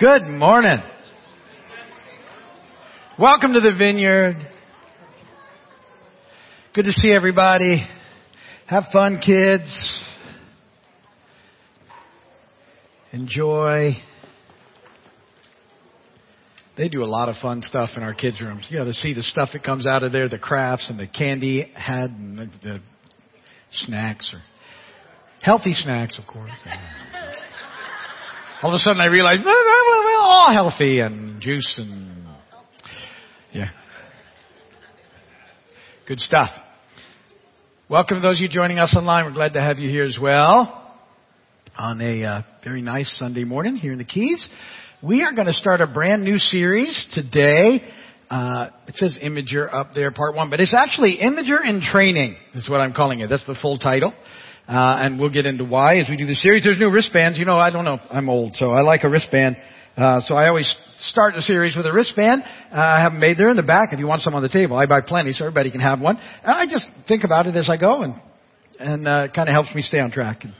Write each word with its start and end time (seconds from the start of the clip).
Good 0.00 0.28
morning. 0.28 0.78
Welcome 3.18 3.52
to 3.52 3.60
the 3.60 3.74
vineyard. 3.78 4.38
Good 6.74 6.86
to 6.86 6.92
see 6.92 7.12
everybody. 7.12 7.86
Have 8.66 8.84
fun, 8.94 9.20
kids. 9.22 10.00
Enjoy. 13.12 13.98
They 16.78 16.88
do 16.88 17.04
a 17.04 17.04
lot 17.04 17.28
of 17.28 17.36
fun 17.42 17.60
stuff 17.60 17.90
in 17.94 18.02
our 18.02 18.14
kids' 18.14 18.40
rooms. 18.40 18.68
You 18.70 18.78
know, 18.78 18.86
to 18.86 18.94
see 18.94 19.12
the 19.12 19.22
stuff 19.22 19.50
that 19.52 19.62
comes 19.62 19.86
out 19.86 20.02
of 20.02 20.12
there, 20.12 20.30
the 20.30 20.38
crafts 20.38 20.88
and 20.88 20.98
the 20.98 21.08
candy 21.08 21.70
had 21.74 22.08
and 22.12 22.38
the, 22.38 22.50
the 22.62 22.80
snacks 23.70 24.32
or 24.32 24.40
healthy 25.42 25.74
snacks, 25.74 26.18
of 26.18 26.26
course. 26.26 26.48
All 28.62 28.70
of 28.70 28.74
a 28.74 28.78
sudden 28.78 29.00
I 29.00 29.06
realized, 29.06 29.40
well, 29.42 29.54
well, 29.64 29.89
all 30.20 30.52
healthy 30.52 31.00
and 31.00 31.40
juice 31.40 31.74
and, 31.78 32.26
yeah. 33.52 33.70
Good 36.06 36.20
stuff. 36.20 36.50
Welcome 37.88 38.18
to 38.18 38.20
those 38.20 38.38
of 38.38 38.42
you 38.42 38.48
joining 38.48 38.78
us 38.78 38.94
online. 38.96 39.24
We're 39.24 39.32
glad 39.32 39.54
to 39.54 39.60
have 39.60 39.78
you 39.78 39.88
here 39.88 40.04
as 40.04 40.18
well 40.20 40.94
on 41.76 42.00
a 42.00 42.24
uh, 42.24 42.42
very 42.62 42.82
nice 42.82 43.14
Sunday 43.18 43.44
morning 43.44 43.76
here 43.76 43.92
in 43.92 43.98
the 43.98 44.04
Keys. 44.04 44.46
We 45.02 45.22
are 45.22 45.32
going 45.32 45.46
to 45.46 45.54
start 45.54 45.80
a 45.80 45.86
brand 45.86 46.22
new 46.22 46.36
series 46.36 47.08
today. 47.14 47.82
Uh, 48.28 48.68
it 48.86 48.96
says 48.96 49.18
Imager 49.22 49.72
up 49.72 49.94
there, 49.94 50.10
part 50.10 50.36
one, 50.36 50.50
but 50.50 50.60
it's 50.60 50.74
actually 50.74 51.18
Imager 51.22 51.64
in 51.66 51.80
Training 51.80 52.36
is 52.54 52.68
what 52.68 52.80
I'm 52.80 52.92
calling 52.92 53.20
it. 53.20 53.28
That's 53.28 53.46
the 53.46 53.56
full 53.60 53.78
title. 53.78 54.12
Uh, 54.68 54.98
and 55.00 55.18
we'll 55.18 55.32
get 55.32 55.46
into 55.46 55.64
why 55.64 55.96
as 55.96 56.08
we 56.08 56.16
do 56.16 56.26
the 56.26 56.34
series. 56.34 56.62
There's 56.62 56.78
new 56.78 56.92
wristbands. 56.92 57.38
You 57.38 57.44
know, 57.44 57.56
I 57.56 57.70
don't 57.70 57.84
know. 57.84 57.98
I'm 58.10 58.28
old, 58.28 58.54
so 58.54 58.70
I 58.70 58.82
like 58.82 59.02
a 59.02 59.08
wristband. 59.08 59.56
Uh, 59.96 60.20
so 60.20 60.34
I 60.34 60.48
always 60.48 60.72
start 60.98 61.34
the 61.34 61.42
series 61.42 61.74
with 61.76 61.84
a 61.84 61.92
wristband. 61.92 62.42
Uh, 62.42 62.76
I 62.76 63.00
have 63.02 63.12
them 63.12 63.20
made 63.20 63.36
there 63.36 63.50
in 63.50 63.56
the 63.56 63.62
back. 63.62 63.92
If 63.92 63.98
you 63.98 64.06
want 64.06 64.22
some 64.22 64.34
on 64.34 64.42
the 64.42 64.48
table, 64.48 64.76
I 64.76 64.86
buy 64.86 65.00
plenty, 65.00 65.32
so 65.32 65.44
everybody 65.44 65.70
can 65.70 65.80
have 65.80 66.00
one. 66.00 66.16
And 66.16 66.52
I 66.52 66.66
just 66.66 66.86
think 67.08 67.24
about 67.24 67.46
it 67.46 67.56
as 67.56 67.68
I 67.68 67.76
go, 67.76 68.02
and 68.02 68.14
and 68.78 69.06
uh, 69.06 69.26
it 69.28 69.34
kind 69.34 69.48
of 69.48 69.52
helps 69.52 69.74
me 69.74 69.82
stay 69.82 69.98
on 69.98 70.10
track 70.10 70.44
and 70.44 70.54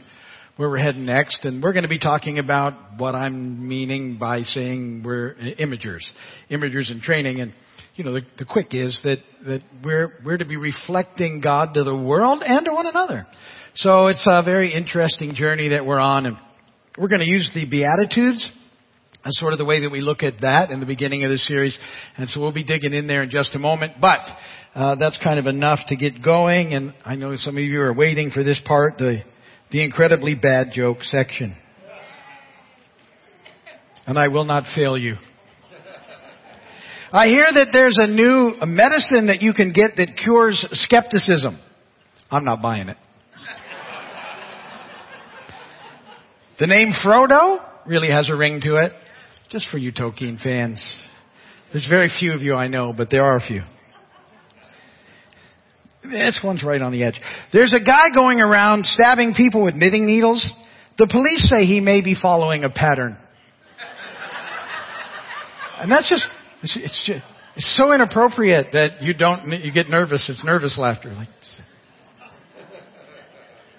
where 0.57 0.69
we're 0.69 0.79
heading 0.79 1.07
next. 1.07 1.45
And 1.45 1.63
we're 1.63 1.73
going 1.73 1.85
to 1.85 1.89
be 1.89 1.99
talking 1.99 2.39
about 2.39 2.75
what 2.99 3.15
I'm 3.15 3.67
meaning 3.67 4.19
by 4.19 4.43
saying 4.43 5.03
we're 5.05 5.35
imagers, 5.35 6.03
imagers 6.51 6.91
in 6.91 7.01
training. 7.01 7.41
And 7.41 7.55
you 7.95 8.05
know, 8.05 8.13
the, 8.13 8.23
the 8.37 8.45
quick 8.45 8.75
is 8.75 9.01
that 9.05 9.19
that 9.47 9.63
we're 9.85 10.19
we're 10.25 10.39
to 10.39 10.45
be 10.45 10.57
reflecting 10.57 11.41
God 11.41 11.75
to 11.75 11.85
the 11.85 11.97
world 11.97 12.43
and 12.45 12.67
to 12.67 12.73
one 12.73 12.87
another. 12.87 13.27
So 13.77 14.09
it's 14.09 14.27
a 14.27 14.43
very 14.43 14.75
interesting 14.75 15.35
journey 15.35 15.69
that 15.69 15.87
we're 15.87 16.01
on 16.01 16.27
and 16.27 16.37
we're 16.99 17.09
going 17.09 17.21
to 17.21 17.31
use 17.31 17.49
the 17.55 17.71
Beatitudes 17.71 18.45
as 19.25 19.37
sort 19.39 19.53
of 19.53 19.59
the 19.59 19.65
way 19.65 19.81
that 19.81 19.91
we 19.91 20.01
look 20.01 20.23
at 20.23 20.41
that 20.41 20.71
in 20.71 20.81
the 20.81 20.87
beginning 20.87 21.25
of 21.25 21.31
the 21.31 21.39
series. 21.39 21.79
And 22.17 22.29
so 22.29 22.41
we'll 22.41 22.53
be 22.53 22.65
digging 22.65 22.95
in 22.95 23.07
there 23.07 23.23
in 23.23 23.31
just 23.31 23.55
a 23.55 23.59
moment. 23.59 23.95
But 24.01 24.21
uh, 24.75 24.95
that's 24.95 25.19
kind 25.23 25.39
of 25.39 25.47
enough 25.47 25.81
to 25.89 25.97
get 25.97 26.23
going. 26.23 26.73
And 26.73 26.95
I 27.05 27.17
know 27.17 27.35
some 27.37 27.57
of 27.57 27.63
you 27.63 27.81
are 27.83 27.93
waiting 27.93 28.31
for 28.31 28.43
this 28.43 28.61
part, 28.65 28.99
the, 28.99 29.23
the 29.71 29.85
incredibly 29.85 30.35
bad 30.35 30.69
joke 30.73 31.03
section. 31.03 31.55
And 34.07 34.19
I 34.19 34.29
will 34.29 34.45
not 34.45 34.65
fail 34.75 34.97
you. 34.97 35.17
I 37.13 37.27
hear 37.27 37.47
that 37.53 37.69
there's 37.73 37.99
a 37.99 38.07
new 38.07 38.55
medicine 38.67 39.27
that 39.27 39.43
you 39.43 39.53
can 39.53 39.73
get 39.73 39.97
that 39.97 40.17
cures 40.17 40.65
skepticism. 40.73 41.59
I'm 42.31 42.45
not 42.45 42.63
buying 42.63 42.89
it. 42.89 42.97
The 46.61 46.67
name 46.67 46.93
Frodo 47.05 47.59
really 47.87 48.11
has 48.11 48.31
a 48.31 48.37
ring 48.37 48.61
to 48.61 48.77
it. 48.77 48.93
Just 49.51 49.69
for 49.71 49.79
you 49.79 49.93
Tolkien 49.93 50.41
fans. 50.41 50.95
There's 51.73 51.89
very 51.89 52.09
few 52.21 52.33
of 52.35 52.41
you 52.41 52.55
I 52.55 52.69
know, 52.69 52.93
but 52.97 53.11
there 53.11 53.25
are 53.25 53.37
a 53.37 53.41
few. 53.41 53.63
This 56.05 56.41
one's 56.43 56.65
right 56.65 56.81
on 56.81 56.93
the 56.93 57.03
edge. 57.03 57.21
There's 57.53 57.75
a 57.75 57.81
guy 57.81 58.15
going 58.15 58.41
around 58.41 58.87
stabbing 58.87 59.35
people 59.35 59.63
with 59.63 59.75
knitting 59.75 60.07
needles. 60.07 60.49
The 60.99 61.09
police 61.11 61.49
say 61.49 61.65
he 61.65 61.81
may 61.81 62.01
be 62.01 62.15
following 62.15 62.65
a 62.65 62.71
pattern. 62.71 63.19
And 65.81 65.91
that's 65.91 66.09
just, 66.09 66.27
it's, 66.63 66.79
it's 66.81 67.05
just, 67.07 67.25
it's 67.57 67.77
so 67.77 67.93
inappropriate 67.93 68.69
that 68.73 69.03
you 69.03 69.15
don't, 69.15 69.51
you 69.51 69.73
get 69.73 69.89
nervous. 69.89 70.29
It's 70.29 70.45
nervous 70.45 70.77
laughter. 70.79 71.13
Like, 71.13 71.29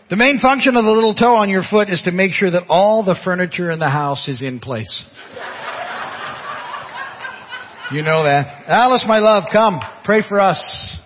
the 0.09 0.17
main 0.17 0.39
function 0.39 0.75
of 0.75 0.83
the 0.83 0.91
little 0.91 1.15
toe 1.15 1.37
on 1.37 1.49
your 1.49 1.63
foot 1.69 1.89
is 1.89 2.01
to 2.03 2.11
make 2.11 2.31
sure 2.33 2.51
that 2.51 2.63
all 2.67 3.03
the 3.03 3.15
furniture 3.23 3.71
in 3.71 3.79
the 3.79 3.89
house 3.89 4.27
is 4.27 4.43
in 4.43 4.59
place. 4.59 5.05
You 7.91 8.03
know 8.03 8.23
that. 8.23 8.63
Alice, 8.67 9.03
my 9.05 9.19
love, 9.19 9.49
come. 9.51 9.81
Pray 10.05 10.21
for 10.27 10.39
us. 10.39 11.01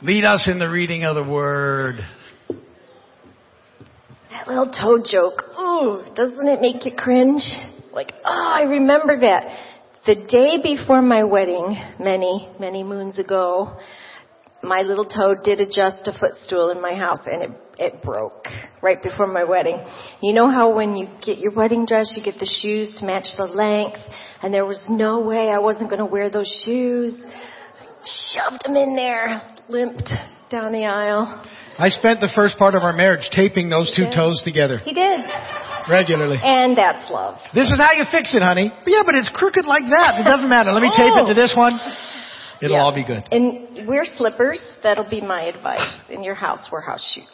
Lead 0.00 0.24
us 0.24 0.48
in 0.50 0.58
the 0.58 0.70
reading 0.70 1.04
of 1.04 1.14
the 1.16 1.22
word. 1.22 1.96
That 4.30 4.48
little 4.48 4.72
toe 4.72 5.04
joke. 5.06 5.42
Ooh, 5.60 6.02
doesn't 6.14 6.48
it 6.48 6.62
make 6.62 6.86
you 6.86 6.92
cringe? 6.96 7.42
Like, 7.92 8.10
oh, 8.24 8.52
I 8.54 8.62
remember 8.62 9.20
that. 9.20 9.44
The 10.06 10.14
day 10.14 10.62
before 10.62 11.02
my 11.02 11.24
wedding, 11.24 11.76
many, 12.00 12.50
many 12.58 12.82
moons 12.82 13.18
ago, 13.18 13.76
my 14.62 14.80
little 14.80 15.04
toe 15.04 15.34
did 15.44 15.60
adjust 15.60 16.08
a 16.08 16.18
footstool 16.18 16.70
in 16.70 16.80
my 16.80 16.94
house 16.94 17.26
and 17.26 17.42
it, 17.42 17.50
it 17.78 18.02
broke 18.02 18.46
right 18.82 19.02
before 19.02 19.26
my 19.26 19.44
wedding. 19.44 19.78
You 20.20 20.32
know 20.34 20.50
how 20.50 20.74
when 20.74 20.96
you 20.96 21.08
get 21.24 21.38
your 21.38 21.54
wedding 21.54 21.86
dress, 21.86 22.12
you 22.16 22.22
get 22.22 22.38
the 22.38 22.58
shoes 22.60 22.94
to 22.98 23.06
match 23.06 23.28
the 23.38 23.44
length 23.44 24.00
and 24.42 24.52
there 24.52 24.66
was 24.66 24.84
no 24.90 25.20
way 25.20 25.50
I 25.50 25.58
wasn't 25.58 25.88
going 25.88 26.00
to 26.00 26.04
wear 26.06 26.28
those 26.28 26.52
shoes. 26.64 27.16
I 27.24 27.86
shoved 28.04 28.64
them 28.64 28.76
in 28.76 28.96
there, 28.96 29.40
limped 29.68 30.10
down 30.50 30.72
the 30.72 30.84
aisle. 30.84 31.46
I 31.78 31.88
spent 31.88 32.20
the 32.20 32.30
first 32.34 32.58
part 32.58 32.74
of 32.74 32.82
our 32.82 32.92
marriage 32.92 33.30
taping 33.32 33.70
those 33.70 33.94
two 33.96 34.10
toes 34.14 34.42
together. 34.44 34.78
He 34.78 34.92
did. 34.92 35.20
Regularly. 35.88 36.38
And 36.42 36.76
that's 36.76 37.10
love. 37.10 37.38
This 37.54 37.70
is 37.72 37.78
how 37.78 37.92
you 37.92 38.04
fix 38.10 38.34
it, 38.34 38.42
honey. 38.42 38.70
Yeah, 38.86 39.02
but 39.06 39.14
it's 39.14 39.30
crooked 39.32 39.64
like 39.64 39.84
that. 39.88 40.20
It 40.20 40.24
doesn't 40.24 40.48
matter. 40.48 40.70
Let 40.70 40.82
me 40.82 40.90
tape 40.90 41.14
it 41.16 41.24
oh. 41.24 41.28
to 41.28 41.34
this 41.34 41.54
one. 41.56 41.78
It'll 42.60 42.76
Yeah. 42.76 42.82
all 42.82 42.94
be 42.94 43.04
good. 43.04 43.26
And 43.32 43.88
wear 43.88 44.04
slippers. 44.04 44.60
That'll 44.82 45.08
be 45.08 45.20
my 45.20 45.42
advice. 45.42 45.88
In 46.10 46.22
your 46.22 46.34
house, 46.34 46.68
wear 46.70 46.82
house 46.82 47.02
shoes. 47.14 47.30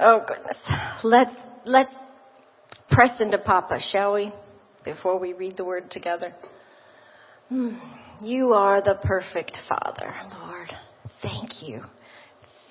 Oh 0.00 0.24
goodness. 0.26 0.56
Let's, 1.02 1.34
let's 1.64 1.92
press 2.90 3.20
into 3.20 3.38
Papa, 3.38 3.78
shall 3.80 4.14
we? 4.14 4.32
Before 4.84 5.18
we 5.18 5.32
read 5.32 5.56
the 5.56 5.64
word 5.64 5.90
together. 5.90 6.34
Hmm. 7.48 7.76
You 8.22 8.52
are 8.52 8.80
the 8.80 8.98
perfect 9.02 9.58
Father, 9.68 10.14
Lord. 10.40 10.70
Thank 11.22 11.62
you. 11.62 11.82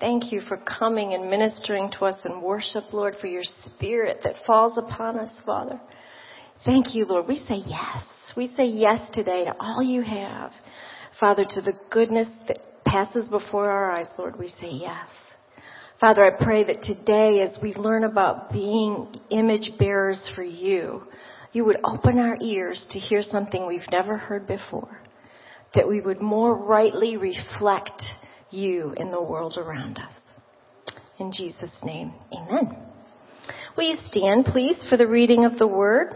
Thank 0.00 0.30
you 0.32 0.40
for 0.42 0.58
coming 0.58 1.14
and 1.14 1.28
ministering 1.28 1.90
to 1.98 2.04
us 2.04 2.24
in 2.24 2.40
worship, 2.40 2.84
Lord, 2.92 3.16
for 3.20 3.26
your 3.26 3.42
spirit 3.42 4.18
that 4.22 4.36
falls 4.46 4.78
upon 4.78 5.18
us, 5.18 5.30
Father. 5.44 5.80
Thank 6.64 6.94
you, 6.94 7.04
Lord. 7.04 7.26
We 7.26 7.36
say 7.36 7.56
yes. 7.66 8.04
We 8.36 8.48
say 8.54 8.66
yes 8.66 9.00
today 9.12 9.44
to 9.44 9.54
all 9.58 9.82
you 9.82 10.02
have. 10.02 10.52
Father, 11.18 11.44
to 11.48 11.60
the 11.60 11.72
goodness 11.90 12.28
that 12.46 12.58
passes 12.84 13.28
before 13.28 13.70
our 13.70 13.90
eyes, 13.90 14.08
Lord, 14.18 14.38
we 14.38 14.48
say 14.48 14.70
yes. 14.70 15.08
Father, 16.00 16.24
I 16.24 16.44
pray 16.44 16.62
that 16.62 16.82
today 16.82 17.40
as 17.40 17.58
we 17.60 17.74
learn 17.74 18.04
about 18.04 18.52
being 18.52 19.08
image 19.30 19.72
bearers 19.80 20.30
for 20.36 20.44
you, 20.44 21.02
you 21.52 21.64
would 21.64 21.78
open 21.82 22.20
our 22.20 22.36
ears 22.40 22.86
to 22.90 23.00
hear 23.00 23.20
something 23.20 23.66
we've 23.66 23.80
never 23.90 24.16
heard 24.16 24.46
before. 24.46 25.00
That 25.74 25.88
we 25.88 26.00
would 26.00 26.20
more 26.20 26.54
rightly 26.54 27.16
reflect 27.16 28.04
you 28.52 28.94
in 28.96 29.10
the 29.10 29.20
world 29.20 29.58
around 29.58 29.98
us. 29.98 30.14
In 31.18 31.32
Jesus' 31.32 31.76
name, 31.82 32.12
amen. 32.32 32.78
Will 33.76 33.90
you 33.90 33.96
stand, 34.04 34.44
please, 34.44 34.86
for 34.88 34.96
the 34.96 35.06
reading 35.06 35.44
of 35.44 35.58
the 35.58 35.66
word? 35.66 36.14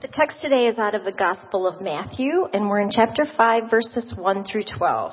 The 0.00 0.08
text 0.10 0.38
today 0.40 0.68
is 0.68 0.78
out 0.78 0.94
of 0.94 1.04
the 1.04 1.12
Gospel 1.12 1.68
of 1.68 1.82
Matthew, 1.82 2.46
and 2.54 2.70
we're 2.70 2.80
in 2.80 2.90
chapter 2.90 3.26
5, 3.36 3.64
verses 3.70 4.14
1 4.16 4.44
through 4.50 4.64
12. 4.78 5.12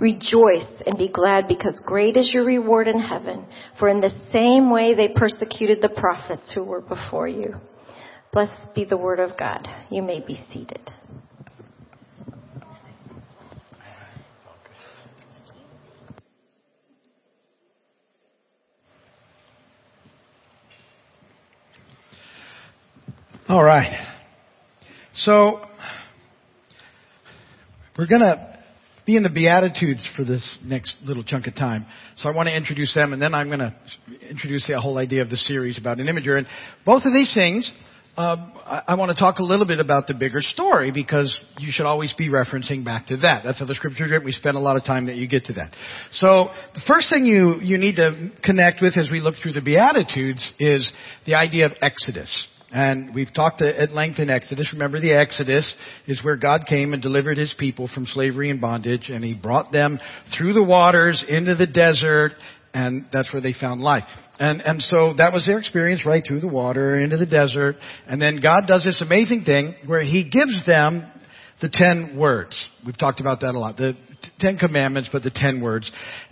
Rejoice 0.00 0.68
and 0.86 0.96
be 0.96 1.08
glad 1.08 1.48
because 1.48 1.82
great 1.84 2.16
is 2.16 2.30
your 2.32 2.44
reward 2.44 2.86
in 2.86 3.00
heaven, 3.00 3.46
for 3.78 3.88
in 3.88 4.00
the 4.00 4.14
same 4.32 4.70
way 4.70 4.94
they 4.94 5.08
persecuted 5.08 5.82
the 5.82 5.88
prophets 5.88 6.52
who 6.54 6.64
were 6.64 6.82
before 6.82 7.26
you. 7.26 7.54
Blessed 8.32 8.74
be 8.74 8.84
the 8.84 8.96
word 8.96 9.18
of 9.18 9.36
God. 9.38 9.66
You 9.90 10.02
may 10.02 10.20
be 10.20 10.38
seated. 10.52 10.92
All 23.48 23.64
right. 23.64 24.06
So, 25.14 25.62
we're 27.96 28.06
going 28.06 28.20
to 28.20 28.57
be 29.08 29.16
in 29.16 29.22
the 29.22 29.30
Beatitudes 29.30 30.06
for 30.14 30.22
this 30.22 30.58
next 30.62 30.94
little 31.02 31.24
chunk 31.24 31.46
of 31.46 31.54
time. 31.54 31.86
So 32.18 32.28
I 32.28 32.36
want 32.36 32.46
to 32.46 32.54
introduce 32.54 32.92
them 32.94 33.14
and 33.14 33.22
then 33.22 33.32
I'm 33.32 33.46
going 33.46 33.60
to 33.60 33.74
introduce 34.28 34.66
the 34.66 34.78
whole 34.78 34.98
idea 34.98 35.22
of 35.22 35.30
the 35.30 35.38
series 35.38 35.78
about 35.78 35.98
an 35.98 36.08
imager. 36.08 36.36
And 36.36 36.46
both 36.84 37.04
of 37.06 37.14
these 37.14 37.32
things, 37.32 37.72
uh, 38.18 38.36
I, 38.86 38.96
want 38.96 39.10
to 39.10 39.18
talk 39.18 39.38
a 39.38 39.42
little 39.42 39.64
bit 39.64 39.80
about 39.80 40.08
the 40.08 40.12
bigger 40.12 40.42
story 40.42 40.92
because 40.92 41.40
you 41.58 41.72
should 41.72 41.86
always 41.86 42.12
be 42.18 42.28
referencing 42.28 42.84
back 42.84 43.06
to 43.06 43.16
that. 43.16 43.44
That's 43.44 43.58
how 43.58 43.64
the 43.64 43.74
scriptures 43.74 44.10
written. 44.10 44.26
We 44.26 44.32
spend 44.32 44.58
a 44.58 44.60
lot 44.60 44.76
of 44.76 44.84
time 44.84 45.06
that 45.06 45.16
you 45.16 45.26
get 45.26 45.46
to 45.46 45.54
that. 45.54 45.72
So 46.12 46.50
the 46.74 46.82
first 46.86 47.08
thing 47.08 47.24
you, 47.24 47.60
you 47.62 47.78
need 47.78 47.96
to 47.96 48.30
connect 48.44 48.82
with 48.82 48.98
as 48.98 49.08
we 49.10 49.20
look 49.20 49.36
through 49.42 49.54
the 49.54 49.62
Beatitudes 49.62 50.52
is 50.60 50.92
the 51.24 51.36
idea 51.36 51.64
of 51.64 51.72
Exodus. 51.80 52.46
And 52.70 53.14
we've 53.14 53.32
talked 53.34 53.62
at 53.62 53.92
length 53.92 54.18
in 54.18 54.28
Exodus. 54.28 54.70
Remember 54.74 55.00
the 55.00 55.14
Exodus 55.14 55.74
is 56.06 56.22
where 56.22 56.36
God 56.36 56.66
came 56.68 56.92
and 56.92 57.02
delivered 57.02 57.38
His 57.38 57.54
people 57.58 57.88
from 57.92 58.04
slavery 58.04 58.50
and 58.50 58.60
bondage 58.60 59.08
and 59.08 59.24
He 59.24 59.34
brought 59.34 59.72
them 59.72 59.98
through 60.36 60.52
the 60.52 60.62
waters 60.62 61.24
into 61.26 61.54
the 61.54 61.66
desert 61.66 62.32
and 62.74 63.06
that's 63.12 63.32
where 63.32 63.40
they 63.40 63.54
found 63.58 63.80
life. 63.80 64.04
And, 64.38 64.60
and 64.60 64.82
so 64.82 65.14
that 65.16 65.32
was 65.32 65.44
their 65.46 65.58
experience 65.58 66.04
right 66.06 66.22
through 66.26 66.40
the 66.40 66.48
water 66.48 66.96
into 66.96 67.16
the 67.16 67.26
desert. 67.26 67.76
And 68.06 68.20
then 68.20 68.40
God 68.40 68.66
does 68.66 68.84
this 68.84 69.02
amazing 69.02 69.44
thing 69.44 69.74
where 69.86 70.02
He 70.02 70.28
gives 70.28 70.64
them 70.66 71.10
the 71.60 71.68
ten 71.68 72.16
words. 72.16 72.68
We've 72.84 72.98
talked 72.98 73.20
about 73.20 73.40
that 73.40 73.54
a 73.54 73.58
lot. 73.58 73.76
The 73.76 73.94
Ten 74.38 74.58
Commandments, 74.58 75.08
but 75.12 75.22
the 75.22 75.30
ten 75.30 75.60
words. 75.60 75.90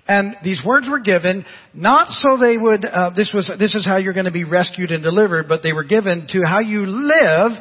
And 0.08 0.36
these 0.42 0.60
words 0.64 0.88
were 0.88 1.00
given 1.00 1.44
not 1.72 2.08
so 2.08 2.36
they 2.36 2.56
would, 2.56 2.84
uh, 2.84 3.10
this 3.16 3.32
was, 3.34 3.50
this 3.58 3.74
is 3.74 3.84
how 3.84 3.96
you're 3.96 4.12
going 4.12 4.26
to 4.26 4.32
be 4.32 4.44
rescued 4.44 4.90
and 4.90 5.02
delivered, 5.02 5.48
but 5.48 5.62
they 5.62 5.72
were 5.72 5.84
given 5.84 6.26
to 6.30 6.42
how 6.46 6.60
you 6.60 6.84
live 6.86 7.52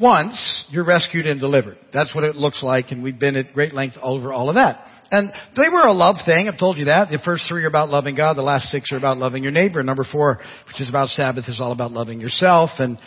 once 0.00 0.64
you're 0.70 0.84
rescued 0.84 1.26
and 1.26 1.40
delivered. 1.40 1.76
That's 1.92 2.14
what 2.14 2.24
it 2.24 2.36
looks 2.36 2.62
like, 2.62 2.90
and 2.90 3.02
we've 3.02 3.18
been 3.18 3.36
at 3.36 3.52
great 3.52 3.74
length 3.74 3.96
over 4.02 4.32
all 4.32 4.48
of 4.48 4.54
that. 4.54 4.86
And 5.10 5.32
they 5.56 5.68
were 5.68 5.86
a 5.86 5.92
love 5.92 6.16
thing. 6.24 6.48
I've 6.48 6.58
told 6.58 6.78
you 6.78 6.86
that. 6.86 7.10
The 7.10 7.20
first 7.24 7.44
three 7.48 7.64
are 7.64 7.68
about 7.68 7.88
loving 7.88 8.16
God. 8.16 8.36
The 8.36 8.42
last 8.42 8.70
six 8.70 8.90
are 8.92 8.96
about 8.96 9.18
loving 9.18 9.42
your 9.42 9.52
neighbor. 9.52 9.82
Number 9.82 10.04
four, 10.04 10.40
which 10.66 10.80
is 10.80 10.88
about 10.88 11.08
Sabbath, 11.08 11.44
is 11.46 11.60
all 11.60 11.72
about 11.72 11.92
loving 11.92 12.20
yourself. 12.20 12.70
And 12.78 12.98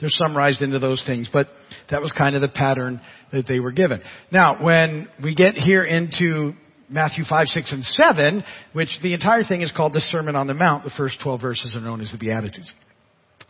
they're 0.00 0.10
summarized 0.10 0.62
into 0.62 0.78
those 0.78 1.02
things. 1.06 1.28
But 1.32 1.48
that 1.90 2.00
was 2.02 2.12
kind 2.12 2.34
of 2.34 2.42
the 2.42 2.48
pattern 2.48 3.00
that 3.32 3.46
they 3.46 3.60
were 3.60 3.72
given. 3.72 4.00
Now, 4.30 4.62
when 4.62 5.08
we 5.22 5.34
get 5.34 5.54
here 5.54 5.84
into 5.84 6.52
Matthew 6.88 7.24
5, 7.28 7.46
6, 7.46 7.72
and 7.72 7.84
7, 7.84 8.44
which 8.72 8.90
the 9.02 9.14
entire 9.14 9.42
thing 9.44 9.62
is 9.62 9.72
called 9.74 9.94
the 9.94 10.00
Sermon 10.00 10.36
on 10.36 10.46
the 10.46 10.54
Mount. 10.54 10.84
The 10.84 10.92
first 10.96 11.18
12 11.22 11.40
verses 11.40 11.74
are 11.74 11.80
known 11.80 12.00
as 12.00 12.12
the 12.12 12.18
Beatitudes. 12.18 12.70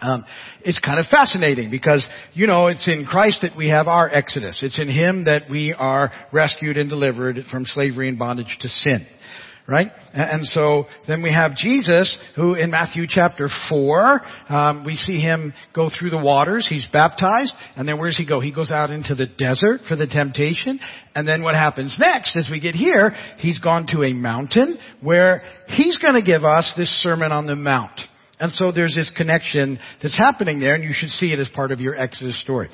Um, 0.00 0.24
it's 0.62 0.78
kind 0.78 0.98
of 0.98 1.06
fascinating 1.06 1.70
because, 1.70 2.06
you 2.34 2.46
know, 2.46 2.68
it's 2.68 2.86
in 2.88 3.06
Christ 3.06 3.42
that 3.42 3.56
we 3.56 3.68
have 3.68 3.88
our 3.88 4.08
exodus. 4.08 4.58
It's 4.62 4.78
in 4.78 4.88
Him 4.88 5.24
that 5.24 5.44
we 5.50 5.74
are 5.76 6.12
rescued 6.32 6.76
and 6.76 6.90
delivered 6.90 7.38
from 7.50 7.64
slavery 7.64 8.08
and 8.08 8.18
bondage 8.18 8.56
to 8.60 8.68
sin 8.68 9.06
right? 9.66 9.90
And 10.12 10.46
so 10.46 10.84
then 11.08 11.22
we 11.22 11.32
have 11.32 11.56
Jesus, 11.56 12.18
who 12.36 12.54
in 12.54 12.70
Matthew 12.70 13.06
chapter 13.08 13.48
4, 13.70 14.20
um, 14.48 14.84
we 14.84 14.96
see 14.96 15.20
him 15.20 15.54
go 15.74 15.88
through 15.88 16.10
the 16.10 16.22
waters. 16.22 16.66
He's 16.68 16.86
baptized. 16.92 17.54
And 17.76 17.88
then 17.88 17.98
where 17.98 18.08
does 18.08 18.16
he 18.18 18.26
go? 18.26 18.40
He 18.40 18.52
goes 18.52 18.70
out 18.70 18.90
into 18.90 19.14
the 19.14 19.26
desert 19.26 19.80
for 19.88 19.96
the 19.96 20.06
temptation. 20.06 20.80
And 21.14 21.26
then 21.26 21.42
what 21.42 21.54
happens 21.54 21.96
next, 21.98 22.36
as 22.36 22.48
we 22.50 22.60
get 22.60 22.74
here, 22.74 23.14
he's 23.38 23.58
gone 23.58 23.86
to 23.88 24.02
a 24.02 24.12
mountain 24.12 24.78
where 25.00 25.42
he's 25.68 25.96
going 25.98 26.14
to 26.14 26.22
give 26.22 26.44
us 26.44 26.74
this 26.76 26.90
Sermon 27.02 27.32
on 27.32 27.46
the 27.46 27.56
Mount. 27.56 27.98
And 28.40 28.52
so 28.52 28.72
there's 28.72 28.94
this 28.94 29.10
connection 29.16 29.78
that's 30.02 30.18
happening 30.18 30.58
there, 30.58 30.74
and 30.74 30.84
you 30.84 30.92
should 30.92 31.10
see 31.10 31.32
it 31.32 31.38
as 31.38 31.48
part 31.54 31.72
of 31.72 31.80
your 31.80 31.98
Exodus 31.98 32.38
story. 32.42 32.68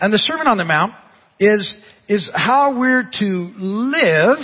And 0.00 0.12
the 0.12 0.18
Sermon 0.18 0.46
on 0.46 0.58
the 0.58 0.64
Mount 0.64 0.92
is, 1.38 1.74
is 2.08 2.30
how 2.34 2.78
we're 2.78 3.08
to 3.20 3.52
live 3.56 4.38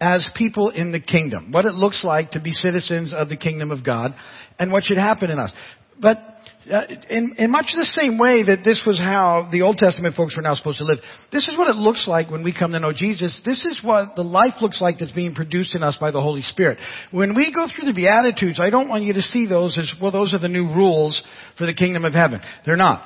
as 0.00 0.28
people 0.36 0.70
in 0.70 0.92
the 0.92 1.00
kingdom, 1.00 1.50
what 1.50 1.64
it 1.64 1.74
looks 1.74 2.04
like 2.04 2.32
to 2.32 2.40
be 2.40 2.52
citizens 2.52 3.12
of 3.12 3.28
the 3.28 3.36
kingdom 3.36 3.70
of 3.70 3.84
God, 3.84 4.14
and 4.58 4.72
what 4.72 4.84
should 4.84 4.98
happen 4.98 5.30
in 5.30 5.38
us. 5.38 5.52
But 6.00 6.18
uh, 6.70 6.82
in, 7.08 7.34
in 7.38 7.50
much 7.50 7.72
the 7.74 7.84
same 7.84 8.18
way 8.18 8.42
that 8.44 8.60
this 8.64 8.82
was 8.86 8.98
how 8.98 9.48
the 9.50 9.62
Old 9.62 9.78
Testament 9.78 10.14
folks 10.14 10.36
were 10.36 10.42
now 10.42 10.54
supposed 10.54 10.78
to 10.78 10.84
live, 10.84 10.98
this 11.32 11.48
is 11.48 11.56
what 11.56 11.68
it 11.68 11.76
looks 11.76 12.06
like 12.06 12.30
when 12.30 12.44
we 12.44 12.56
come 12.56 12.72
to 12.72 12.78
know 12.78 12.92
Jesus. 12.92 13.40
This 13.44 13.64
is 13.64 13.80
what 13.82 14.14
the 14.14 14.22
life 14.22 14.54
looks 14.60 14.80
like 14.80 14.98
that's 14.98 15.12
being 15.12 15.34
produced 15.34 15.74
in 15.74 15.82
us 15.82 15.96
by 15.98 16.10
the 16.10 16.20
Holy 16.20 16.42
Spirit. 16.42 16.78
When 17.10 17.34
we 17.34 17.52
go 17.52 17.66
through 17.66 17.86
the 17.86 17.94
Beatitudes, 17.94 18.60
I 18.60 18.70
don't 18.70 18.88
want 18.88 19.04
you 19.04 19.14
to 19.14 19.22
see 19.22 19.46
those 19.48 19.78
as, 19.78 19.90
well, 20.00 20.12
those 20.12 20.34
are 20.34 20.38
the 20.38 20.48
new 20.48 20.66
rules 20.66 21.22
for 21.56 21.66
the 21.66 21.74
kingdom 21.74 22.04
of 22.04 22.12
heaven. 22.12 22.40
They're 22.64 22.76
not. 22.76 23.02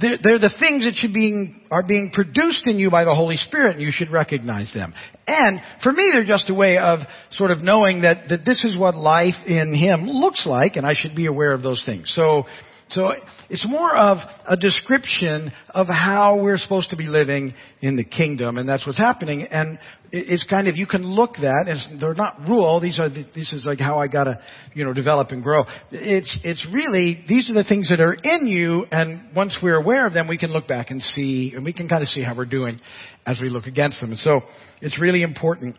They're, 0.00 0.18
they're, 0.22 0.38
the 0.38 0.54
things 0.58 0.84
that 0.84 0.94
should 0.96 1.14
being, 1.14 1.60
are 1.70 1.82
being 1.82 2.10
produced 2.12 2.66
in 2.66 2.78
you 2.78 2.90
by 2.90 3.04
the 3.04 3.14
Holy 3.14 3.36
Spirit, 3.36 3.76
and 3.76 3.84
you 3.84 3.92
should 3.92 4.10
recognize 4.10 4.72
them. 4.74 4.92
And 5.26 5.60
for 5.82 5.92
me, 5.92 6.10
they're 6.12 6.24
just 6.24 6.50
a 6.50 6.54
way 6.54 6.78
of 6.78 7.00
sort 7.30 7.52
of 7.52 7.62
knowing 7.62 8.02
that, 8.02 8.28
that 8.28 8.44
this 8.44 8.64
is 8.64 8.76
what 8.76 8.96
life 8.96 9.34
in 9.46 9.72
Him 9.72 10.08
looks 10.08 10.46
like, 10.46 10.76
and 10.76 10.84
I 10.84 10.94
should 10.94 11.14
be 11.14 11.26
aware 11.26 11.52
of 11.52 11.62
those 11.62 11.82
things. 11.86 12.12
So, 12.14 12.44
so 12.94 13.12
it's 13.50 13.66
more 13.68 13.96
of 13.96 14.18
a 14.46 14.56
description 14.56 15.52
of 15.70 15.88
how 15.88 16.40
we're 16.40 16.58
supposed 16.58 16.90
to 16.90 16.96
be 16.96 17.04
living 17.04 17.54
in 17.80 17.96
the 17.96 18.04
kingdom, 18.04 18.56
and 18.56 18.68
that's 18.68 18.86
what's 18.86 18.98
happening. 18.98 19.42
And 19.42 19.78
it's 20.12 20.44
kind 20.44 20.68
of 20.68 20.76
you 20.76 20.86
can 20.86 21.02
look 21.04 21.34
that 21.34 21.66
as 21.68 21.86
they're 22.00 22.14
not 22.14 22.40
rule. 22.48 22.80
These 22.80 23.00
are 23.00 23.08
the, 23.08 23.24
this 23.34 23.52
is 23.52 23.64
like 23.66 23.80
how 23.80 23.98
I 23.98 24.06
gotta 24.06 24.40
you 24.74 24.84
know 24.84 24.92
develop 24.92 25.30
and 25.30 25.42
grow. 25.42 25.64
It's 25.90 26.38
it's 26.44 26.66
really 26.72 27.24
these 27.28 27.50
are 27.50 27.54
the 27.54 27.64
things 27.64 27.88
that 27.90 28.00
are 28.00 28.14
in 28.14 28.46
you, 28.46 28.86
and 28.90 29.34
once 29.34 29.58
we're 29.62 29.80
aware 29.80 30.06
of 30.06 30.14
them, 30.14 30.28
we 30.28 30.38
can 30.38 30.52
look 30.52 30.68
back 30.68 30.90
and 30.90 31.02
see, 31.02 31.52
and 31.54 31.64
we 31.64 31.72
can 31.72 31.88
kind 31.88 32.02
of 32.02 32.08
see 32.08 32.22
how 32.22 32.36
we're 32.36 32.46
doing 32.46 32.80
as 33.26 33.40
we 33.40 33.48
look 33.48 33.66
against 33.66 34.00
them. 34.00 34.10
And 34.10 34.18
so 34.18 34.42
it's 34.80 35.00
really 35.00 35.22
important 35.22 35.76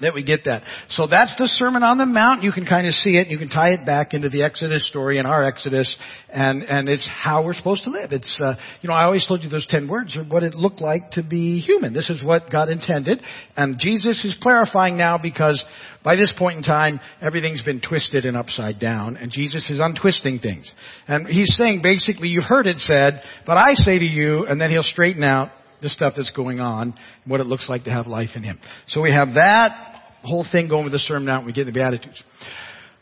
that 0.00 0.14
we 0.14 0.22
get 0.22 0.44
that. 0.44 0.62
So 0.88 1.06
that's 1.06 1.34
the 1.36 1.46
Sermon 1.46 1.82
on 1.82 1.98
the 1.98 2.06
Mount. 2.06 2.42
You 2.42 2.52
can 2.52 2.66
kind 2.66 2.86
of 2.86 2.94
see 2.94 3.16
it. 3.16 3.28
You 3.28 3.38
can 3.38 3.48
tie 3.48 3.72
it 3.72 3.86
back 3.86 4.14
into 4.14 4.28
the 4.28 4.42
Exodus 4.42 4.88
story 4.88 5.18
and 5.18 5.26
our 5.26 5.42
Exodus, 5.42 5.96
and 6.28 6.62
and 6.62 6.88
it's 6.88 7.06
how 7.08 7.44
we're 7.44 7.54
supposed 7.54 7.84
to 7.84 7.90
live. 7.90 8.12
It's 8.12 8.40
uh, 8.44 8.54
you 8.80 8.88
know 8.88 8.94
I 8.94 9.04
always 9.04 9.26
told 9.26 9.42
you 9.42 9.48
those 9.48 9.66
ten 9.66 9.88
words 9.88 10.16
are 10.16 10.24
what 10.24 10.42
it 10.42 10.54
looked 10.54 10.80
like 10.80 11.12
to 11.12 11.22
be 11.22 11.60
human. 11.60 11.92
This 11.92 12.10
is 12.10 12.22
what 12.22 12.50
God 12.50 12.68
intended, 12.68 13.22
and 13.56 13.78
Jesus 13.78 14.24
is 14.24 14.36
clarifying 14.40 14.96
now 14.96 15.18
because 15.18 15.64
by 16.04 16.16
this 16.16 16.32
point 16.36 16.58
in 16.58 16.62
time 16.62 17.00
everything's 17.22 17.62
been 17.62 17.80
twisted 17.80 18.24
and 18.24 18.36
upside 18.36 18.78
down, 18.78 19.16
and 19.16 19.32
Jesus 19.32 19.70
is 19.70 19.80
untwisting 19.80 20.38
things, 20.38 20.70
and 21.08 21.26
he's 21.26 21.56
saying 21.56 21.80
basically 21.82 22.28
you've 22.28 22.44
heard 22.44 22.66
it 22.66 22.78
said, 22.78 23.22
but 23.46 23.56
I 23.56 23.74
say 23.74 23.98
to 23.98 24.04
you, 24.04 24.46
and 24.46 24.60
then 24.60 24.70
he'll 24.70 24.82
straighten 24.82 25.24
out 25.24 25.50
the 25.82 25.88
stuff 25.88 26.14
that's 26.16 26.30
going 26.30 26.60
on, 26.60 26.94
what 27.26 27.40
it 27.40 27.46
looks 27.46 27.68
like 27.68 27.84
to 27.84 27.90
have 27.90 28.06
life 28.06 28.30
in 28.34 28.42
Him. 28.42 28.58
So 28.88 29.00
we 29.02 29.12
have 29.12 29.34
that 29.34 30.02
whole 30.22 30.46
thing 30.50 30.68
going 30.68 30.84
with 30.84 30.92
the 30.92 30.98
sermon 30.98 31.28
out 31.28 31.38
and 31.38 31.46
we 31.46 31.52
get 31.52 31.64
the 31.64 31.72
Beatitudes. 31.72 32.22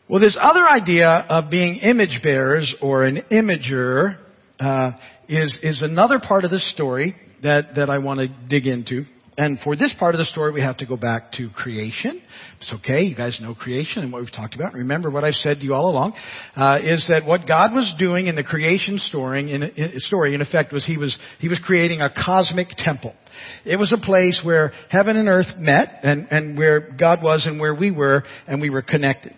Well, 0.09 0.21
this 0.21 0.37
other 0.41 0.69
idea 0.69 1.09
of 1.09 1.51
being 1.51 1.77
image 1.77 2.21
bearers 2.23 2.75
or 2.83 3.05
an 3.05 3.23
imager 3.33 4.19
uh, 4.61 4.93
is 5.29 5.59
is 5.63 5.83
another 5.83 6.21
part 6.21 6.45
of 6.45 6.51
the 6.51 6.59
story 6.59 7.17
that 7.43 7.77
that 7.77 7.89
I 7.89 7.99
want 7.99 8.21
to 8.21 8.29
dig 8.49 8.67
into. 8.67 9.05
And 9.37 9.59
for 9.61 9.75
this 9.75 9.93
part 9.99 10.15
of 10.15 10.19
the 10.19 10.25
story, 10.27 10.53
we 10.53 10.61
have 10.61 10.77
to 10.77 10.87
go 10.87 10.97
back 10.97 11.33
to 11.33 11.51
creation. 11.51 12.23
It's 12.61 12.73
okay. 12.75 13.03
You 13.03 13.17
guys 13.17 13.39
know 13.41 13.55
creation 13.55 14.03
and 14.03 14.13
what 14.13 14.23
we've 14.23 14.33
talked 14.33 14.55
about. 14.55 14.75
Remember 14.75 15.11
what 15.11 15.25
I've 15.25 15.35
said 15.35 15.59
to 15.59 15.65
you 15.65 15.75
all 15.75 15.91
along, 15.91 16.15
uh, 16.55 16.79
is 16.83 17.07
that 17.09 17.25
what 17.25 17.47
God 17.47 17.73
was 17.73 17.95
doing 17.99 18.29
in 18.29 18.37
the 18.37 18.45
creation 18.45 18.99
story, 18.99 19.53
in, 19.53 19.63
in, 19.63 19.93
story, 20.01 20.35
in 20.35 20.41
effect, 20.41 20.73
was 20.73 20.87
He 20.87 20.97
was 20.97 21.19
He 21.41 21.49
was 21.49 21.61
creating 21.65 22.01
a 22.01 22.11
cosmic 22.11 22.69
temple. 22.77 23.15
It 23.65 23.77
was 23.77 23.93
a 23.93 24.05
place 24.05 24.41
where 24.45 24.73
heaven 24.89 25.17
and 25.17 25.29
earth 25.29 25.59
met, 25.59 26.01
and 26.05 26.29
and 26.31 26.57
where 26.57 26.93
God 26.93 27.21
was 27.23 27.47
and 27.47 27.59
where 27.59 27.75
we 27.75 27.91
were, 27.91 28.23
and 28.47 28.61
we 28.61 28.71
were 28.71 28.83
connected. 28.83 29.35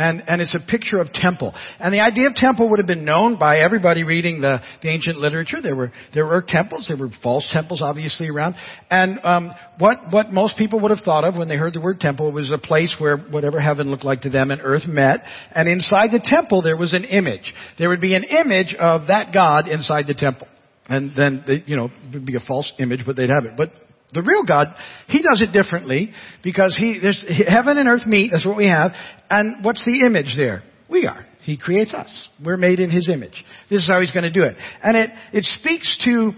And, 0.00 0.22
and 0.26 0.40
it's 0.40 0.54
a 0.54 0.60
picture 0.66 0.98
of 0.98 1.12
temple. 1.12 1.54
And 1.78 1.92
the 1.92 2.00
idea 2.00 2.28
of 2.28 2.34
temple 2.34 2.70
would 2.70 2.78
have 2.78 2.86
been 2.86 3.04
known 3.04 3.38
by 3.38 3.58
everybody 3.58 4.02
reading 4.02 4.40
the, 4.40 4.60
the 4.80 4.88
ancient 4.88 5.18
literature. 5.18 5.58
There 5.62 5.76
were, 5.76 5.92
there 6.14 6.24
were 6.24 6.42
temples. 6.46 6.86
There 6.88 6.96
were 6.96 7.10
false 7.22 7.46
temples 7.52 7.82
obviously 7.82 8.30
around. 8.30 8.54
And, 8.90 9.20
um, 9.22 9.52
what, 9.78 9.98
what 10.10 10.32
most 10.32 10.56
people 10.56 10.80
would 10.80 10.90
have 10.90 11.04
thought 11.04 11.24
of 11.24 11.36
when 11.36 11.48
they 11.48 11.56
heard 11.56 11.74
the 11.74 11.82
word 11.82 12.00
temple 12.00 12.32
was 12.32 12.50
a 12.50 12.56
place 12.56 12.96
where 12.98 13.18
whatever 13.18 13.60
heaven 13.60 13.90
looked 13.90 14.04
like 14.04 14.22
to 14.22 14.30
them 14.30 14.50
and 14.50 14.62
earth 14.64 14.86
met. 14.86 15.20
And 15.54 15.68
inside 15.68 16.12
the 16.12 16.22
temple 16.24 16.62
there 16.62 16.78
was 16.78 16.94
an 16.94 17.04
image. 17.04 17.52
There 17.78 17.90
would 17.90 18.00
be 18.00 18.14
an 18.14 18.24
image 18.24 18.74
of 18.80 19.08
that 19.08 19.34
God 19.34 19.68
inside 19.68 20.06
the 20.06 20.14
temple. 20.14 20.48
And 20.88 21.12
then, 21.14 21.44
they, 21.46 21.62
you 21.66 21.76
know, 21.76 21.90
it 22.08 22.14
would 22.14 22.26
be 22.26 22.36
a 22.36 22.46
false 22.48 22.72
image, 22.78 23.00
but 23.04 23.16
they'd 23.16 23.28
have 23.28 23.44
it. 23.44 23.52
But 23.54 23.68
the 24.12 24.22
real 24.22 24.44
God, 24.44 24.68
He 25.08 25.18
does 25.18 25.40
it 25.40 25.52
differently 25.52 26.12
because 26.42 26.76
He, 26.80 26.98
there's 27.00 27.24
heaven 27.46 27.78
and 27.78 27.88
earth 27.88 28.06
meet, 28.06 28.32
that's 28.32 28.46
what 28.46 28.56
we 28.56 28.68
have. 28.68 28.92
And 29.28 29.64
what's 29.64 29.84
the 29.84 30.04
image 30.06 30.34
there? 30.36 30.62
We 30.88 31.06
are. 31.06 31.24
He 31.42 31.56
creates 31.56 31.94
us. 31.94 32.28
We're 32.44 32.56
made 32.56 32.80
in 32.80 32.90
His 32.90 33.08
image. 33.12 33.44
This 33.68 33.82
is 33.82 33.88
how 33.88 34.00
He's 34.00 34.12
going 34.12 34.24
to 34.24 34.32
do 34.32 34.42
it. 34.42 34.56
And 34.82 34.96
it, 34.96 35.10
it 35.32 35.44
speaks 35.44 35.96
to 36.04 36.32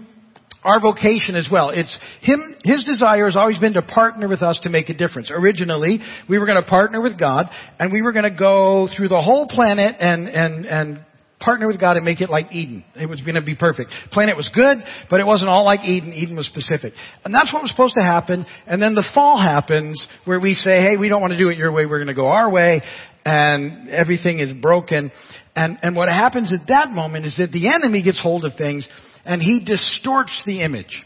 our 0.63 0.79
vocation 0.79 1.35
as 1.35 1.49
well. 1.51 1.69
It's 1.69 1.97
him, 2.21 2.55
his 2.63 2.83
desire 2.83 3.25
has 3.25 3.35
always 3.35 3.59
been 3.59 3.73
to 3.73 3.81
partner 3.81 4.27
with 4.27 4.41
us 4.41 4.59
to 4.63 4.69
make 4.69 4.89
a 4.89 4.93
difference. 4.93 5.29
Originally, 5.31 5.99
we 6.29 6.39
were 6.39 6.45
going 6.45 6.61
to 6.61 6.67
partner 6.67 7.01
with 7.01 7.19
God 7.19 7.49
and 7.79 7.91
we 7.91 8.01
were 8.01 8.13
going 8.13 8.31
to 8.31 8.37
go 8.37 8.87
through 8.95 9.09
the 9.09 9.21
whole 9.21 9.47
planet 9.47 9.95
and, 9.99 10.27
and, 10.27 10.65
and 10.65 11.05
partner 11.43 11.67
with 11.67 11.79
God 11.79 11.97
and 11.97 12.05
make 12.05 12.21
it 12.21 12.29
like 12.29 12.51
Eden. 12.51 12.83
It 12.95 13.07
was 13.07 13.21
going 13.21 13.35
to 13.35 13.43
be 13.43 13.55
perfect. 13.55 13.91
Planet 14.11 14.35
was 14.35 14.49
good, 14.53 14.77
but 15.09 15.19
it 15.19 15.25
wasn't 15.25 15.49
all 15.49 15.65
like 15.65 15.81
Eden. 15.81 16.13
Eden 16.13 16.35
was 16.35 16.47
specific. 16.47 16.93
And 17.25 17.33
that's 17.33 17.53
what 17.53 17.61
was 17.61 17.71
supposed 17.71 17.95
to 17.95 18.03
happen. 18.03 18.45
And 18.67 18.81
then 18.81 18.93
the 18.93 19.05
fall 19.13 19.41
happens 19.41 20.05
where 20.25 20.39
we 20.39 20.53
say, 20.53 20.81
hey, 20.81 20.97
we 20.97 21.09
don't 21.09 21.21
want 21.21 21.31
to 21.31 21.39
do 21.39 21.49
it 21.49 21.57
your 21.57 21.71
way. 21.71 21.85
We're 21.85 21.99
going 21.99 22.07
to 22.07 22.13
go 22.13 22.27
our 22.27 22.51
way. 22.51 22.81
And 23.25 23.89
everything 23.89 24.39
is 24.39 24.53
broken. 24.53 25.11
And, 25.55 25.77
and 25.81 25.95
what 25.95 26.09
happens 26.09 26.53
at 26.53 26.67
that 26.67 26.89
moment 26.89 27.25
is 27.25 27.37
that 27.37 27.51
the 27.51 27.73
enemy 27.73 28.03
gets 28.03 28.21
hold 28.21 28.45
of 28.45 28.53
things 28.57 28.87
and 29.25 29.41
he 29.41 29.63
distorts 29.63 30.43
the 30.45 30.61
image. 30.61 31.03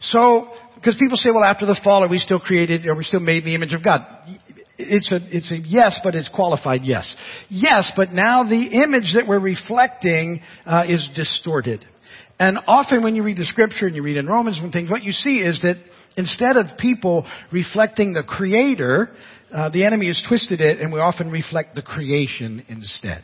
So, 0.00 0.48
because 0.74 0.96
people 0.98 1.16
say, 1.16 1.30
well, 1.30 1.44
after 1.44 1.66
the 1.66 1.78
fall, 1.82 2.04
are 2.04 2.08
we 2.08 2.18
still 2.18 2.40
created, 2.40 2.86
are 2.86 2.94
we 2.94 3.02
still 3.02 3.20
made 3.20 3.38
in 3.38 3.44
the 3.44 3.54
image 3.54 3.72
of 3.72 3.82
God? 3.82 4.06
It's 4.78 5.10
a, 5.10 5.18
it's 5.34 5.50
a 5.50 5.56
yes, 5.56 5.98
but 6.04 6.14
it's 6.14 6.28
qualified 6.28 6.82
yes. 6.84 7.12
Yes, 7.48 7.90
but 7.96 8.12
now 8.12 8.44
the 8.44 8.82
image 8.84 9.14
that 9.14 9.26
we're 9.26 9.40
reflecting 9.40 10.42
uh, 10.66 10.84
is 10.88 11.08
distorted. 11.14 11.84
And 12.38 12.58
often 12.66 13.02
when 13.02 13.14
you 13.14 13.22
read 13.22 13.38
the 13.38 13.46
scripture 13.46 13.86
and 13.86 13.96
you 13.96 14.02
read 14.02 14.18
in 14.18 14.26
Romans 14.26 14.58
and 14.58 14.70
things, 14.72 14.90
what 14.90 15.02
you 15.02 15.12
see 15.12 15.38
is 15.38 15.60
that 15.62 15.76
instead 16.16 16.56
of 16.56 16.76
people 16.78 17.26
reflecting 17.50 18.12
the 18.12 18.22
creator, 18.22 19.10
uh, 19.54 19.70
the 19.70 19.84
enemy 19.84 20.08
has 20.08 20.22
twisted 20.28 20.60
it 20.60 20.80
and 20.80 20.92
we 20.92 21.00
often 21.00 21.30
reflect 21.30 21.74
the 21.74 21.82
creation 21.82 22.64
instead. 22.68 23.22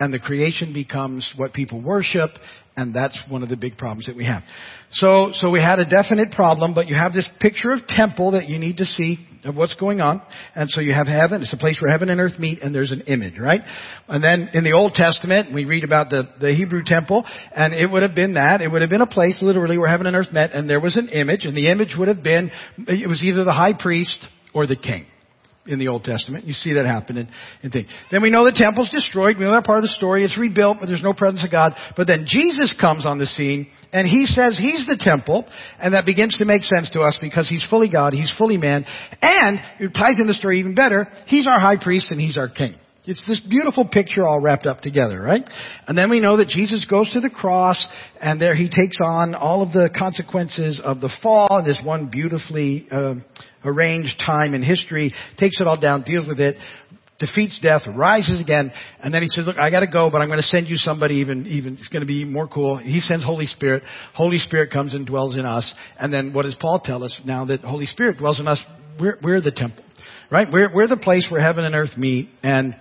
And 0.00 0.12
the 0.12 0.18
creation 0.18 0.72
becomes 0.72 1.32
what 1.36 1.52
people 1.52 1.80
worship 1.80 2.30
and 2.78 2.94
that's 2.94 3.20
one 3.28 3.42
of 3.42 3.48
the 3.48 3.56
big 3.56 3.76
problems 3.76 4.06
that 4.06 4.16
we 4.16 4.24
have. 4.24 4.44
So, 4.92 5.30
so 5.32 5.50
we 5.50 5.60
had 5.60 5.80
a 5.80 5.90
definite 5.90 6.30
problem, 6.30 6.74
but 6.74 6.86
you 6.86 6.94
have 6.94 7.12
this 7.12 7.28
picture 7.40 7.72
of 7.72 7.84
temple 7.88 8.30
that 8.32 8.48
you 8.48 8.56
need 8.56 8.76
to 8.76 8.84
see 8.84 9.26
of 9.44 9.56
what's 9.56 9.74
going 9.74 10.00
on. 10.00 10.22
And 10.54 10.70
so 10.70 10.80
you 10.80 10.92
have 10.92 11.08
heaven. 11.08 11.42
It's 11.42 11.52
a 11.52 11.56
place 11.56 11.80
where 11.82 11.90
heaven 11.90 12.08
and 12.08 12.20
earth 12.20 12.38
meet 12.38 12.62
and 12.62 12.72
there's 12.72 12.92
an 12.92 13.02
image, 13.08 13.36
right? 13.36 13.62
And 14.06 14.22
then 14.22 14.50
in 14.54 14.62
the 14.62 14.74
Old 14.74 14.94
Testament, 14.94 15.52
we 15.52 15.64
read 15.64 15.82
about 15.82 16.10
the, 16.10 16.28
the 16.40 16.54
Hebrew 16.54 16.82
temple 16.86 17.24
and 17.52 17.74
it 17.74 17.90
would 17.90 18.04
have 18.04 18.14
been 18.14 18.34
that. 18.34 18.60
It 18.60 18.70
would 18.70 18.80
have 18.80 18.90
been 18.90 19.00
a 19.00 19.06
place 19.06 19.38
literally 19.42 19.76
where 19.76 19.88
heaven 19.88 20.06
and 20.06 20.14
earth 20.14 20.32
met 20.32 20.52
and 20.52 20.70
there 20.70 20.80
was 20.80 20.96
an 20.96 21.08
image 21.08 21.46
and 21.46 21.56
the 21.56 21.68
image 21.68 21.96
would 21.98 22.06
have 22.06 22.22
been, 22.22 22.52
it 22.86 23.08
was 23.08 23.24
either 23.24 23.42
the 23.42 23.52
high 23.52 23.74
priest 23.76 24.24
or 24.54 24.68
the 24.68 24.76
king 24.76 25.06
in 25.68 25.78
the 25.78 25.88
Old 25.88 26.04
Testament. 26.04 26.44
You 26.44 26.54
see 26.54 26.74
that 26.74 26.86
happen 26.86 27.18
in, 27.18 27.28
in 27.62 27.70
things. 27.70 27.88
Then 28.10 28.22
we 28.22 28.30
know 28.30 28.44
the 28.44 28.56
temple's 28.56 28.88
destroyed. 28.88 29.36
We 29.36 29.44
know 29.44 29.52
that 29.52 29.64
part 29.64 29.78
of 29.78 29.84
the 29.84 29.90
story. 29.90 30.24
It's 30.24 30.36
rebuilt, 30.38 30.78
but 30.80 30.86
there's 30.86 31.02
no 31.02 31.12
presence 31.12 31.44
of 31.44 31.50
God. 31.50 31.74
But 31.96 32.06
then 32.06 32.24
Jesus 32.26 32.74
comes 32.80 33.04
on 33.04 33.18
the 33.18 33.26
scene 33.26 33.68
and 33.92 34.08
he 34.08 34.26
says 34.26 34.58
he's 34.58 34.86
the 34.86 34.98
temple 34.98 35.46
and 35.78 35.94
that 35.94 36.06
begins 36.06 36.36
to 36.38 36.44
make 36.44 36.62
sense 36.62 36.90
to 36.90 37.00
us 37.00 37.18
because 37.20 37.48
he's 37.48 37.66
fully 37.68 37.88
God, 37.88 38.14
he's 38.14 38.32
fully 38.36 38.56
man, 38.56 38.84
and 39.20 39.60
it 39.78 39.92
ties 39.92 40.18
in 40.18 40.26
the 40.26 40.34
story 40.34 40.58
even 40.58 40.74
better. 40.74 41.06
He's 41.26 41.46
our 41.46 41.60
high 41.60 41.82
priest 41.82 42.10
and 42.10 42.20
he's 42.20 42.36
our 42.36 42.48
king. 42.48 42.74
It's 43.08 43.26
this 43.26 43.40
beautiful 43.40 43.86
picture 43.86 44.28
all 44.28 44.38
wrapped 44.38 44.66
up 44.66 44.82
together, 44.82 45.18
right? 45.18 45.42
And 45.86 45.96
then 45.96 46.10
we 46.10 46.20
know 46.20 46.36
that 46.36 46.48
Jesus 46.48 46.84
goes 46.84 47.10
to 47.14 47.20
the 47.20 47.30
cross 47.30 47.88
and 48.20 48.38
there 48.38 48.54
he 48.54 48.68
takes 48.68 48.98
on 49.02 49.34
all 49.34 49.62
of 49.62 49.72
the 49.72 49.88
consequences 49.98 50.78
of 50.84 51.00
the 51.00 51.08
fall 51.22 51.60
in 51.60 51.64
this 51.64 51.78
one 51.82 52.10
beautifully 52.10 52.86
uh, 52.90 53.14
arranged 53.64 54.22
time 54.24 54.52
in 54.52 54.62
history, 54.62 55.14
takes 55.38 55.58
it 55.58 55.66
all 55.66 55.80
down, 55.80 56.02
deals 56.02 56.26
with 56.26 56.38
it, 56.38 56.56
defeats 57.18 57.58
death, 57.62 57.80
rises 57.96 58.42
again, 58.42 58.70
and 59.00 59.14
then 59.14 59.22
he 59.22 59.28
says, 59.28 59.46
look, 59.46 59.56
I 59.56 59.70
gotta 59.70 59.86
go, 59.86 60.10
but 60.10 60.20
I'm 60.20 60.28
gonna 60.28 60.42
send 60.42 60.68
you 60.68 60.76
somebody 60.76 61.14
even, 61.14 61.46
even, 61.46 61.78
it's 61.78 61.88
gonna 61.88 62.04
be 62.04 62.26
more 62.26 62.46
cool. 62.46 62.76
He 62.76 63.00
sends 63.00 63.24
Holy 63.24 63.46
Spirit. 63.46 63.84
Holy 64.12 64.38
Spirit 64.38 64.70
comes 64.70 64.92
and 64.92 65.06
dwells 65.06 65.34
in 65.34 65.46
us. 65.46 65.74
And 65.98 66.12
then 66.12 66.34
what 66.34 66.42
does 66.42 66.56
Paul 66.60 66.80
tell 66.84 67.02
us 67.02 67.18
now 67.24 67.46
that 67.46 67.62
Holy 67.62 67.86
Spirit 67.86 68.18
dwells 68.18 68.38
in 68.38 68.46
us? 68.46 68.62
We're, 69.00 69.16
we're 69.22 69.40
the 69.40 69.50
temple. 69.50 69.84
Right? 70.30 70.48
We're, 70.52 70.72
we're 70.74 70.88
the 70.88 70.98
place 70.98 71.26
where 71.30 71.40
heaven 71.40 71.64
and 71.64 71.74
earth 71.74 71.96
meet 71.96 72.28
and 72.42 72.74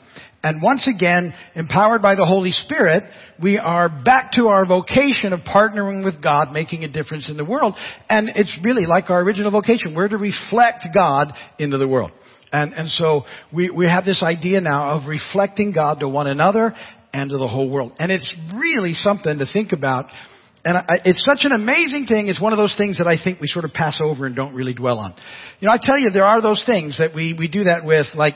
and 0.44 0.62
once 0.62 0.88
again, 0.88 1.34
empowered 1.56 2.01
by 2.01 2.16
the 2.16 2.25
Holy 2.25 2.51
Spirit, 2.51 3.04
we 3.42 3.58
are 3.58 3.89
back 3.89 4.34
to 4.34 4.48
our 4.48 4.66
vocation 4.66 5.34
of 5.34 5.39
partnering 5.42 6.06
with 6.06 6.22
God, 6.22 6.54
making 6.54 6.84
a 6.84 6.88
difference 6.88 7.27
in 7.27 7.38
the 7.38 7.44
world. 7.44 7.75
And 8.10 8.30
it's 8.30 8.56
really 8.63 8.86
like 8.86 9.10
our 9.10 9.20
original 9.22 9.51
vocation. 9.51 9.96
We're 9.96 10.08
to 10.08 10.18
reflect 10.18 10.88
God 10.94 11.34
into 11.58 11.77
the 11.77 11.88
world. 11.88 12.12
And, 12.51 12.72
and 12.74 12.89
so 12.89 13.24
we, 13.54 13.70
we 13.70 13.89
have 13.89 14.06
this 14.06 14.22
idea 14.24 14.62
now 14.62 14.92
of 14.92 15.10
reflecting 15.10 15.74
God 15.74 16.00
to 16.00 16.08
one 16.08 16.27
another 16.27 16.74
and 17.13 17.30
to 17.30 17.38
the 17.38 17.48
whole 17.48 17.70
world. 17.70 17.94
And 18.00 18.12
it's 18.12 18.34
really 18.54 18.94
something 18.94 19.39
to 19.39 19.46
think 19.51 19.72
about. 19.74 20.06
And 20.68 20.76
I, 20.76 21.00
it's 21.06 21.24
such 21.24 21.46
an 21.46 21.54
amazing 21.54 22.08
thing. 22.08 22.28
It's 22.28 22.42
one 22.42 22.52
of 22.52 22.58
those 22.58 22.76
things 22.78 22.98
that 22.98 23.08
I 23.08 23.16
think 23.24 23.40
we 23.40 23.48
sort 23.48 23.64
of 23.64 23.72
pass 23.72 24.02
over 24.04 24.26
and 24.26 24.36
don't 24.36 24.54
really 24.54 24.74
dwell 24.74 25.00
on. 25.00 25.16
You 25.62 25.68
know, 25.68 25.74
I 25.74 25.78
tell 25.82 25.98
you, 25.98 26.10
there 26.10 26.26
are 26.26 26.42
those 26.42 26.62
things 26.66 26.98
that 26.98 27.16
we, 27.16 27.34
we 27.40 27.48
do 27.48 27.64
that 27.64 27.86
with, 27.86 28.08
like, 28.16 28.34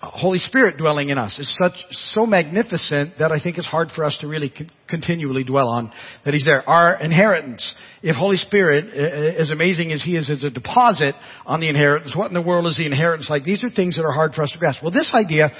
Holy 0.00 0.38
Spirit 0.38 0.78
dwelling 0.78 1.10
in 1.10 1.18
us 1.18 1.38
is 1.38 1.54
such, 1.62 1.74
so 1.90 2.24
magnificent 2.24 3.18
that 3.18 3.32
I 3.32 3.38
think 3.38 3.58
it's 3.58 3.66
hard 3.66 3.90
for 3.94 4.02
us 4.02 4.16
to 4.22 4.28
really 4.28 4.48
con- 4.48 4.70
continually 4.88 5.44
dwell 5.44 5.68
on 5.68 5.92
that 6.24 6.32
He's 6.32 6.46
there. 6.46 6.66
Our 6.66 6.98
inheritance, 6.98 7.74
if 8.02 8.16
Holy 8.16 8.38
Spirit, 8.38 8.86
as 8.94 9.50
amazing 9.50 9.92
as 9.92 10.02
He 10.02 10.16
is 10.16 10.30
as 10.30 10.42
a 10.42 10.48
deposit 10.48 11.14
on 11.44 11.60
the 11.60 11.68
inheritance, 11.68 12.16
what 12.16 12.28
in 12.28 12.34
the 12.34 12.40
world 12.40 12.64
is 12.66 12.78
the 12.78 12.86
inheritance 12.86 13.28
like? 13.28 13.44
These 13.44 13.62
are 13.62 13.68
things 13.68 13.96
that 13.96 14.04
are 14.04 14.12
hard 14.12 14.32
for 14.32 14.42
us 14.42 14.52
to 14.52 14.58
grasp. 14.58 14.82
Well, 14.82 14.90
this 14.90 15.12
idea 15.14 15.50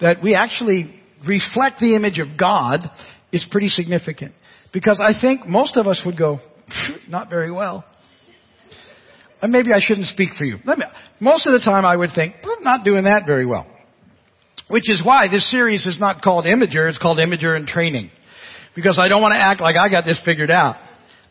that 0.00 0.20
we 0.24 0.34
actually 0.34 1.00
reflect 1.24 1.78
the 1.78 1.94
image 1.94 2.18
of 2.18 2.36
God 2.36 2.80
is 3.30 3.46
pretty 3.48 3.68
significant. 3.68 4.34
Because 4.74 5.00
I 5.00 5.18
think 5.18 5.46
most 5.46 5.76
of 5.76 5.86
us 5.86 6.02
would 6.04 6.18
go, 6.18 6.40
not 7.08 7.30
very 7.30 7.52
well. 7.52 7.84
And 9.40 9.52
maybe 9.52 9.72
I 9.72 9.78
shouldn't 9.78 10.08
speak 10.08 10.30
for 10.36 10.44
you. 10.44 10.56
Me, 10.66 10.74
most 11.20 11.46
of 11.46 11.52
the 11.52 11.60
time 11.60 11.84
I 11.84 11.96
would 11.96 12.10
think, 12.14 12.34
not 12.60 12.84
doing 12.84 13.04
that 13.04 13.22
very 13.24 13.46
well. 13.46 13.66
Which 14.68 14.90
is 14.90 15.00
why 15.04 15.28
this 15.28 15.48
series 15.50 15.86
is 15.86 15.98
not 16.00 16.22
called 16.22 16.46
Imager, 16.46 16.88
it's 16.88 16.98
called 16.98 17.18
Imager 17.18 17.56
in 17.56 17.66
Training. 17.66 18.10
Because 18.74 18.98
I 18.98 19.06
don't 19.06 19.22
want 19.22 19.34
to 19.34 19.40
act 19.40 19.60
like 19.60 19.76
I 19.76 19.88
got 19.88 20.04
this 20.04 20.20
figured 20.24 20.50
out. 20.50 20.76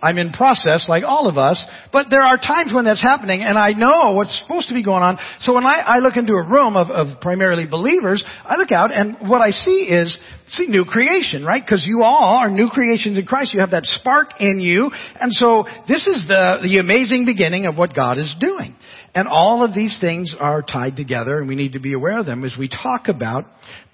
I'm 0.03 0.17
in 0.17 0.33
process 0.33 0.85
like 0.89 1.05
all 1.05 1.29
of 1.29 1.37
us, 1.37 1.65
but 1.93 2.07
there 2.09 2.23
are 2.23 2.37
times 2.37 2.73
when 2.73 2.83
that's 2.83 3.01
happening 3.01 3.41
and 3.41 3.57
I 3.57 3.71
know 3.71 4.11
what's 4.11 4.37
supposed 4.41 4.67
to 4.67 4.73
be 4.73 4.83
going 4.83 5.01
on. 5.01 5.17
So 5.39 5.53
when 5.53 5.65
I, 5.65 5.79
I 5.79 5.97
look 5.99 6.17
into 6.17 6.33
a 6.33 6.45
room 6.45 6.75
of, 6.75 6.89
of, 6.89 7.21
primarily 7.21 7.65
believers, 7.65 8.21
I 8.43 8.57
look 8.57 8.73
out 8.73 8.93
and 8.93 9.29
what 9.29 9.41
I 9.41 9.51
see 9.51 9.87
is, 9.87 10.17
see 10.47 10.67
new 10.67 10.83
creation, 10.83 11.45
right? 11.45 11.63
Because 11.65 11.85
you 11.87 12.03
all 12.03 12.35
are 12.39 12.49
new 12.49 12.67
creations 12.67 13.17
in 13.17 13.25
Christ. 13.25 13.51
You 13.53 13.61
have 13.61 13.71
that 13.71 13.85
spark 13.85 14.41
in 14.41 14.59
you. 14.59 14.91
And 15.19 15.31
so 15.31 15.63
this 15.87 16.05
is 16.05 16.25
the, 16.27 16.59
the 16.61 16.79
amazing 16.79 17.25
beginning 17.25 17.65
of 17.65 17.77
what 17.77 17.95
God 17.95 18.17
is 18.17 18.35
doing. 18.41 18.75
And 19.15 19.29
all 19.29 19.63
of 19.63 19.73
these 19.73 19.97
things 20.01 20.35
are 20.37 20.61
tied 20.61 20.97
together 20.97 21.37
and 21.37 21.47
we 21.47 21.55
need 21.55 21.73
to 21.73 21.79
be 21.79 21.93
aware 21.93 22.19
of 22.19 22.25
them 22.25 22.43
as 22.43 22.55
we 22.59 22.67
talk 22.67 23.07
about 23.07 23.45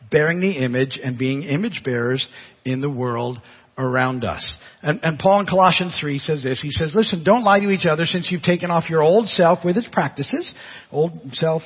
bearing 0.09 0.41
the 0.41 0.53
image 0.53 0.99
and 1.03 1.19
being 1.19 1.43
image 1.43 1.81
bearers 1.85 2.27
in 2.65 2.81
the 2.81 2.89
world 2.89 3.39
around 3.79 4.25
us. 4.25 4.55
And, 4.83 4.99
and, 5.03 5.17
Paul 5.17 5.39
in 5.39 5.45
Colossians 5.45 5.97
3 5.99 6.19
says 6.19 6.43
this. 6.43 6.61
He 6.61 6.69
says, 6.69 6.91
listen, 6.93 7.23
don't 7.23 7.43
lie 7.43 7.61
to 7.61 7.69
each 7.69 7.85
other 7.85 8.05
since 8.05 8.29
you've 8.29 8.43
taken 8.43 8.69
off 8.69 8.89
your 8.89 9.01
old 9.01 9.27
self 9.29 9.59
with 9.63 9.77
its 9.77 9.87
practices. 9.91 10.53
Old 10.91 11.13
self, 11.31 11.61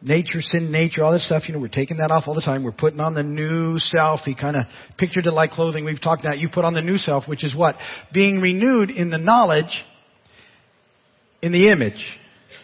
nature, 0.00 0.40
sin 0.40 0.70
nature, 0.70 1.02
all 1.02 1.12
this 1.12 1.26
stuff. 1.26 1.48
You 1.48 1.54
know, 1.54 1.60
we're 1.60 1.68
taking 1.68 1.96
that 1.98 2.12
off 2.12 2.24
all 2.28 2.34
the 2.34 2.40
time. 2.40 2.62
We're 2.64 2.72
putting 2.72 3.00
on 3.00 3.14
the 3.14 3.24
new 3.24 3.78
self. 3.80 4.20
He 4.24 4.34
kind 4.34 4.56
of 4.56 4.64
pictured 4.96 5.26
it 5.26 5.32
like 5.32 5.50
clothing. 5.50 5.84
We've 5.84 6.00
talked 6.00 6.24
about. 6.24 6.38
You 6.38 6.48
put 6.52 6.64
on 6.64 6.72
the 6.72 6.82
new 6.82 6.98
self, 6.98 7.26
which 7.26 7.44
is 7.44 7.54
what? 7.54 7.76
Being 8.14 8.40
renewed 8.40 8.90
in 8.90 9.10
the 9.10 9.18
knowledge, 9.18 9.84
in 11.42 11.50
the 11.50 11.68
image 11.68 12.04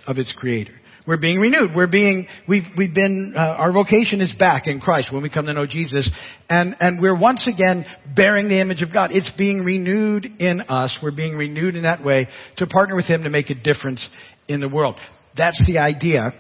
of 0.07 0.19
its 0.19 0.33
creator. 0.33 0.75
We're 1.07 1.19
being 1.19 1.39
renewed. 1.39 1.71
We're 1.75 1.87
being, 1.87 2.27
we've, 2.49 2.65
we've 2.77 2.95
been, 2.95 3.35
uh, 3.37 3.41
our 3.41 3.71
vocation 3.73 4.21
is 4.21 4.35
back 4.39 4.67
in 4.67 4.81
Christ 4.81 5.13
when 5.13 5.23
we 5.23 5.31
come 5.31 5.47
to 5.47 5.53
know 5.53 5.67
Jesus. 5.67 6.11
And, 6.49 6.75
and 6.81 7.01
we're 7.01 7.19
once 7.19 7.49
again 7.49 7.87
bearing 8.17 8.49
the 8.49 8.61
image 8.61 8.83
of 8.83 8.93
God. 8.93 9.11
It's 9.13 9.31
being 9.39 9.61
renewed 9.61 10.27
in 10.41 10.63
us. 10.63 10.99
We're 11.03 11.15
being 11.15 11.37
renewed 11.37 11.77
in 11.77 11.85
that 11.85 12.05
way 12.05 12.29
to 12.57 12.67
partner 12.67 12.97
with 12.97 13.07
Him 13.07 13.23
to 13.23 13.31
make 13.31 13.51
a 13.51 13.55
difference 13.55 14.07
in 14.49 14.61
the 14.61 14.69
world. 14.69 14.97
That's 15.37 15.63
the 15.67 15.79
idea. 15.79 16.33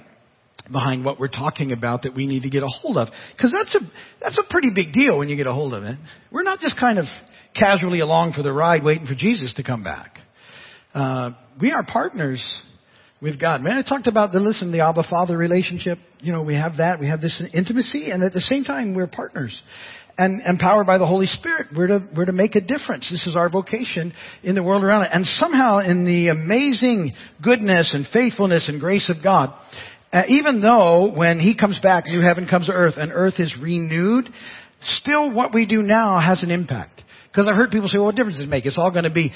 behind 0.70 1.04
what 1.04 1.18
we're 1.20 1.28
talking 1.28 1.73
about 1.73 2.02
that 2.02 2.14
we 2.14 2.26
need 2.26 2.42
to 2.42 2.50
get 2.50 2.62
a 2.62 2.66
hold 2.66 2.96
of. 2.96 3.08
Because 3.37 3.54
that's 3.56 3.75
a, 3.75 3.80
that's 4.20 4.38
a 4.38 4.50
pretty 4.50 4.70
big 4.75 4.92
deal 4.92 5.18
when 5.18 5.28
you 5.28 5.37
get 5.37 5.46
a 5.46 5.52
hold 5.52 5.75
of 5.75 5.85
it. 5.85 5.96
We're 6.30 6.42
not 6.42 6.61
just 6.61 6.78
kind 6.78 6.99
of 6.99 7.06
casually 7.54 8.00
along 8.00 8.32
for 8.32 8.42
the 8.42 8.52
ride 8.52 8.82
waiting 8.82 9.06
for 9.06 9.14
Jesus 9.14 9.54
to 9.54 9.62
come 9.62 9.82
back. 9.82 10.18
Uh, 10.94 11.30
we 11.61 11.73
are 11.73 11.85
partners 11.85 12.62
with 13.20 13.40
God. 13.40 13.62
Man, 13.62 13.76
I 13.76 13.82
talked 13.82 14.06
about 14.06 14.32
the 14.32 14.40
listen, 14.40 14.73
the 14.73 14.80
Abba 14.80 15.04
Father 15.08 15.37
relationship. 15.37 15.99
You 16.20 16.32
know, 16.32 16.42
we 16.42 16.54
have 16.54 16.78
that. 16.78 17.00
We 17.00 17.08
have 17.08 17.20
this 17.20 17.42
intimacy, 17.52 18.11
and 18.11 18.23
at 18.23 18.32
the 18.32 18.40
same 18.40 18.64
time, 18.64 18.94
we're 18.94 19.06
partners. 19.06 19.61
And 20.18 20.40
empowered 20.46 20.87
by 20.87 20.96
the 20.96 21.06
Holy 21.06 21.26
Spirit, 21.26 21.66
we're 21.76 21.88
to, 21.88 22.00
we're 22.16 22.25
to 22.25 22.32
make 22.32 22.54
a 22.54 22.61
difference. 22.61 23.11
This 23.11 23.26
is 23.26 23.37
our 23.37 23.50
vocation 23.50 24.14
in 24.42 24.54
the 24.54 24.62
world 24.62 24.82
around 24.82 25.04
it. 25.04 25.11
And 25.12 25.26
somehow 25.26 25.78
in 25.78 26.06
the 26.06 26.28
amazing 26.28 27.12
goodness 27.42 27.92
and 27.94 28.06
faithfulness 28.11 28.68
and 28.68 28.80
grace 28.80 29.11
of 29.14 29.23
God, 29.23 29.54
uh, 30.12 30.23
even 30.28 30.62
though 30.62 31.12
when 31.14 31.38
He 31.38 31.54
comes 31.54 31.78
back, 31.82 32.06
new 32.06 32.20
heaven 32.20 32.46
comes 32.49 32.66
to 32.66 32.73
earth 32.73 32.94
and 32.96 33.12
earth 33.12 33.35
is 33.38 33.54
renewed, 33.61 34.30
still 34.80 35.30
what 35.30 35.52
we 35.52 35.66
do 35.66 35.82
now 35.82 36.18
has 36.18 36.42
an 36.42 36.50
impact. 36.50 37.02
Because 37.37 37.50
I've 37.50 37.57
heard 37.57 37.71
people 37.71 37.87
say, 37.88 37.99
well, 37.99 38.07
what 38.07 38.14
difference 38.14 38.38
does 38.38 38.47
it 38.47 38.50
make? 38.50 38.64
It's 38.64 38.78
all 38.78 38.90
going 38.90 39.05
to 39.05 39.11
be. 39.11 39.31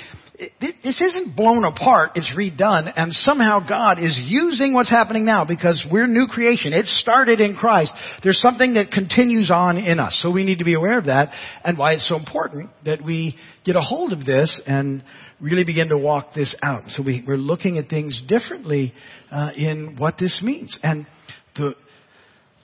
This 0.59 0.99
isn't 1.03 1.37
blown 1.37 1.65
apart. 1.65 2.13
It's 2.15 2.33
redone. 2.35 2.91
And 2.97 3.13
somehow 3.13 3.61
God 3.69 3.99
is 3.99 4.19
using 4.25 4.73
what's 4.73 4.89
happening 4.89 5.27
now 5.27 5.45
because 5.45 5.85
we're 5.93 6.07
new 6.07 6.27
creation. 6.27 6.73
It 6.73 6.87
started 6.87 7.41
in 7.41 7.57
Christ. 7.57 7.93
There's 8.23 8.41
something 8.41 8.73
that 8.75 8.91
continues 8.91 9.51
on 9.51 9.77
in 9.77 10.01
us. 10.01 10.19
So 10.23 10.31
we 10.31 10.45
need 10.45 10.61
to 10.61 10.65
be 10.65 10.73
aware 10.73 10.97
of 10.97 11.05
that 11.07 11.31
and 11.63 11.77
why 11.77 11.93
it's 11.93 12.09
so 12.09 12.17
important 12.17 12.71
that 12.87 13.05
we 13.05 13.37
get 13.67 13.77
a 13.77 13.83
hold 13.83 14.15
of 14.15 14.25
this 14.25 14.63
and 14.67 15.05
really 15.39 15.65
begin 15.65 15.91
to 15.91 15.99
walk 15.99 16.33
this 16.35 16.57
out. 16.63 16.85
So 16.89 17.03
we, 17.03 17.23
are 17.29 17.37
looking 17.37 17.77
at 17.77 17.91
things 17.91 18.19
differently 18.27 18.95
uh, 19.31 19.51
in 19.55 19.97
what 19.99 20.15
this 20.19 20.41
means. 20.43 20.79
And 20.83 21.07
the, 21.55 21.75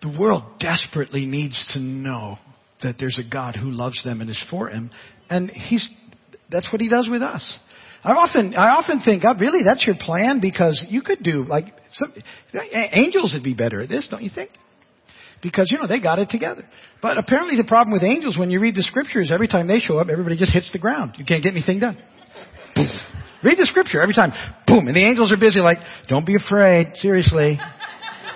the 0.00 0.18
world 0.18 0.44
desperately 0.60 1.26
needs 1.26 1.62
to 1.74 1.78
know 1.78 2.38
that 2.82 2.96
there's 2.98 3.18
a 3.18 3.28
God 3.28 3.56
who 3.56 3.70
loves 3.70 4.02
them 4.04 4.20
and 4.20 4.30
is 4.30 4.42
for 4.50 4.70
them 4.70 4.90
and 5.30 5.50
he's, 5.50 5.88
that's 6.50 6.70
what 6.70 6.80
he 6.80 6.88
does 6.88 7.08
with 7.10 7.22
us. 7.22 7.58
I 8.04 8.12
often, 8.12 8.54
I 8.54 8.68
often 8.76 9.00
think, 9.00 9.22
God, 9.22 9.40
really, 9.40 9.64
that's 9.64 9.84
your 9.84 9.96
plan? 9.98 10.40
Because 10.40 10.84
you 10.88 11.02
could 11.02 11.22
do, 11.22 11.44
like, 11.44 11.74
some, 11.92 12.12
angels 12.72 13.32
would 13.34 13.42
be 13.42 13.54
better 13.54 13.82
at 13.82 13.88
this, 13.88 14.06
don't 14.08 14.22
you 14.22 14.30
think? 14.32 14.50
Because, 15.42 15.68
you 15.70 15.78
know, 15.78 15.88
they 15.88 16.00
got 16.00 16.18
it 16.18 16.30
together. 16.30 16.64
But 17.02 17.18
apparently 17.18 17.56
the 17.56 17.66
problem 17.66 17.92
with 17.92 18.02
angels, 18.02 18.38
when 18.38 18.50
you 18.50 18.60
read 18.60 18.76
the 18.76 18.82
scriptures, 18.82 19.30
every 19.32 19.48
time 19.48 19.66
they 19.66 19.78
show 19.78 19.98
up, 19.98 20.08
everybody 20.08 20.36
just 20.36 20.52
hits 20.52 20.70
the 20.72 20.78
ground. 20.78 21.16
You 21.18 21.24
can't 21.24 21.42
get 21.42 21.52
anything 21.52 21.80
done. 21.80 21.98
read 23.42 23.58
the 23.58 23.66
scripture 23.66 24.00
every 24.00 24.14
time. 24.14 24.32
Boom. 24.66 24.86
And 24.86 24.96
the 24.96 25.04
angels 25.04 25.32
are 25.32 25.36
busy 25.36 25.60
like, 25.60 25.78
don't 26.08 26.26
be 26.26 26.36
afraid. 26.36 26.92
Seriously. 26.94 27.58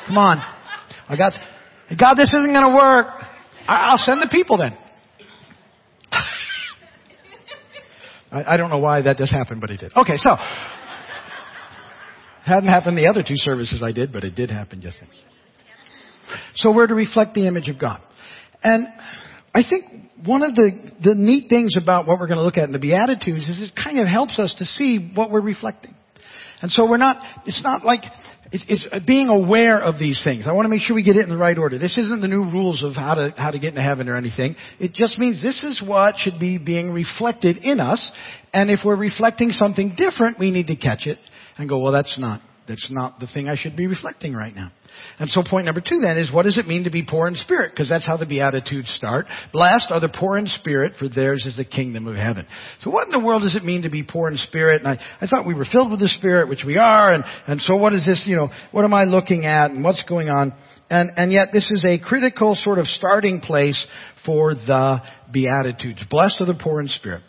Come 0.06 0.18
on. 0.18 0.38
I 1.08 1.16
got, 1.16 1.32
God, 1.98 2.14
this 2.14 2.28
isn't 2.28 2.52
going 2.52 2.66
to 2.66 2.74
work. 2.74 3.06
I'll 3.66 3.98
send 3.98 4.20
the 4.20 4.28
people 4.30 4.58
then. 4.58 4.76
I, 8.30 8.54
I 8.54 8.56
don't 8.56 8.70
know 8.70 8.78
why 8.78 9.02
that 9.02 9.16
just 9.16 9.32
happened, 9.32 9.60
but 9.60 9.70
it 9.70 9.80
did. 9.80 9.92
Okay, 9.96 10.16
so. 10.16 10.30
Hadn't 12.44 12.68
happened 12.68 12.96
the 12.96 13.08
other 13.08 13.22
two 13.22 13.36
services 13.36 13.82
I 13.82 13.92
did, 13.92 14.12
but 14.12 14.24
it 14.24 14.34
did 14.34 14.50
happen 14.50 14.80
just. 14.80 14.98
So 16.54 16.72
we're 16.72 16.86
to 16.86 16.94
reflect 16.94 17.34
the 17.34 17.46
image 17.46 17.68
of 17.68 17.78
God. 17.78 18.00
And 18.62 18.86
I 19.54 19.62
think 19.68 19.84
one 20.24 20.42
of 20.42 20.54
the, 20.54 20.70
the 21.02 21.14
neat 21.14 21.48
things 21.48 21.74
about 21.80 22.06
what 22.06 22.18
we're 22.18 22.26
going 22.26 22.38
to 22.38 22.44
look 22.44 22.56
at 22.56 22.64
in 22.64 22.72
the 22.72 22.78
Beatitudes 22.78 23.48
is 23.48 23.70
it 23.70 23.72
kind 23.76 23.98
of 23.98 24.06
helps 24.06 24.38
us 24.38 24.54
to 24.58 24.64
see 24.64 25.12
what 25.14 25.30
we're 25.30 25.40
reflecting. 25.40 25.94
And 26.62 26.70
so 26.70 26.88
we're 26.88 26.98
not, 26.98 27.22
it's 27.46 27.62
not 27.62 27.84
like 27.84 28.02
it's, 28.52 28.64
it's, 28.68 29.06
being 29.06 29.28
aware 29.28 29.80
of 29.80 29.98
these 29.98 30.20
things. 30.24 30.46
I 30.48 30.52
want 30.52 30.64
to 30.64 30.68
make 30.68 30.82
sure 30.82 30.96
we 30.96 31.02
get 31.02 31.16
it 31.16 31.22
in 31.22 31.30
the 31.30 31.36
right 31.36 31.56
order. 31.56 31.78
This 31.78 31.96
isn't 31.98 32.20
the 32.20 32.28
new 32.28 32.50
rules 32.50 32.82
of 32.82 32.94
how 32.94 33.14
to, 33.14 33.34
how 33.36 33.50
to 33.50 33.58
get 33.58 33.68
into 33.70 33.82
heaven 33.82 34.08
or 34.08 34.16
anything. 34.16 34.56
It 34.78 34.92
just 34.92 35.18
means 35.18 35.42
this 35.42 35.62
is 35.62 35.82
what 35.84 36.16
should 36.18 36.40
be 36.40 36.58
being 36.58 36.92
reflected 36.92 37.58
in 37.58 37.78
us. 37.78 38.10
And 38.52 38.70
if 38.70 38.80
we're 38.84 38.96
reflecting 38.96 39.50
something 39.50 39.94
different, 39.96 40.38
we 40.38 40.50
need 40.50 40.66
to 40.68 40.76
catch 40.76 41.06
it 41.06 41.18
and 41.58 41.68
go, 41.68 41.78
well, 41.78 41.92
that's 41.92 42.18
not 42.18 42.40
that's 42.66 42.88
not 42.90 43.18
the 43.18 43.26
thing 43.26 43.48
I 43.48 43.56
should 43.56 43.76
be 43.76 43.88
reflecting 43.88 44.32
right 44.32 44.54
now. 44.54 44.70
And 45.18 45.28
so 45.28 45.42
point 45.42 45.66
number 45.66 45.80
two 45.80 46.00
then 46.00 46.16
is 46.16 46.32
what 46.32 46.44
does 46.44 46.58
it 46.58 46.66
mean 46.66 46.84
to 46.84 46.90
be 46.90 47.02
poor 47.02 47.28
in 47.28 47.34
spirit? 47.34 47.72
Because 47.72 47.88
that's 47.88 48.06
how 48.06 48.16
the 48.16 48.26
Beatitudes 48.26 48.92
start. 48.96 49.26
Blessed 49.52 49.88
are 49.90 50.00
the 50.00 50.08
poor 50.08 50.38
in 50.38 50.46
spirit, 50.46 50.94
for 50.98 51.08
theirs 51.08 51.44
is 51.46 51.56
the 51.56 51.64
kingdom 51.64 52.06
of 52.06 52.16
heaven. 52.16 52.46
So 52.80 52.90
what 52.90 53.06
in 53.06 53.12
the 53.12 53.24
world 53.24 53.42
does 53.42 53.56
it 53.56 53.64
mean 53.64 53.82
to 53.82 53.90
be 53.90 54.02
poor 54.02 54.28
in 54.28 54.36
spirit? 54.38 54.82
And 54.82 54.88
I, 54.88 54.98
I 55.20 55.26
thought 55.26 55.46
we 55.46 55.54
were 55.54 55.66
filled 55.70 55.90
with 55.90 56.00
the 56.00 56.08
Spirit, 56.08 56.48
which 56.48 56.64
we 56.66 56.78
are, 56.78 57.12
and, 57.12 57.24
and 57.46 57.60
so 57.60 57.76
what 57.76 57.92
is 57.92 58.04
this, 58.06 58.24
you 58.26 58.36
know, 58.36 58.48
what 58.72 58.84
am 58.84 58.94
I 58.94 59.04
looking 59.04 59.44
at 59.44 59.70
and 59.70 59.84
what's 59.84 60.02
going 60.04 60.28
on? 60.28 60.54
And, 60.88 61.12
and 61.16 61.30
yet 61.30 61.50
this 61.52 61.70
is 61.70 61.84
a 61.84 61.98
critical 61.98 62.54
sort 62.54 62.78
of 62.78 62.86
starting 62.86 63.40
place 63.40 63.86
for 64.26 64.54
the 64.54 65.00
Beatitudes. 65.30 66.02
Blessed 66.10 66.40
are 66.40 66.46
the 66.46 66.58
poor 66.60 66.80
in 66.80 66.88
spirit 66.88 67.22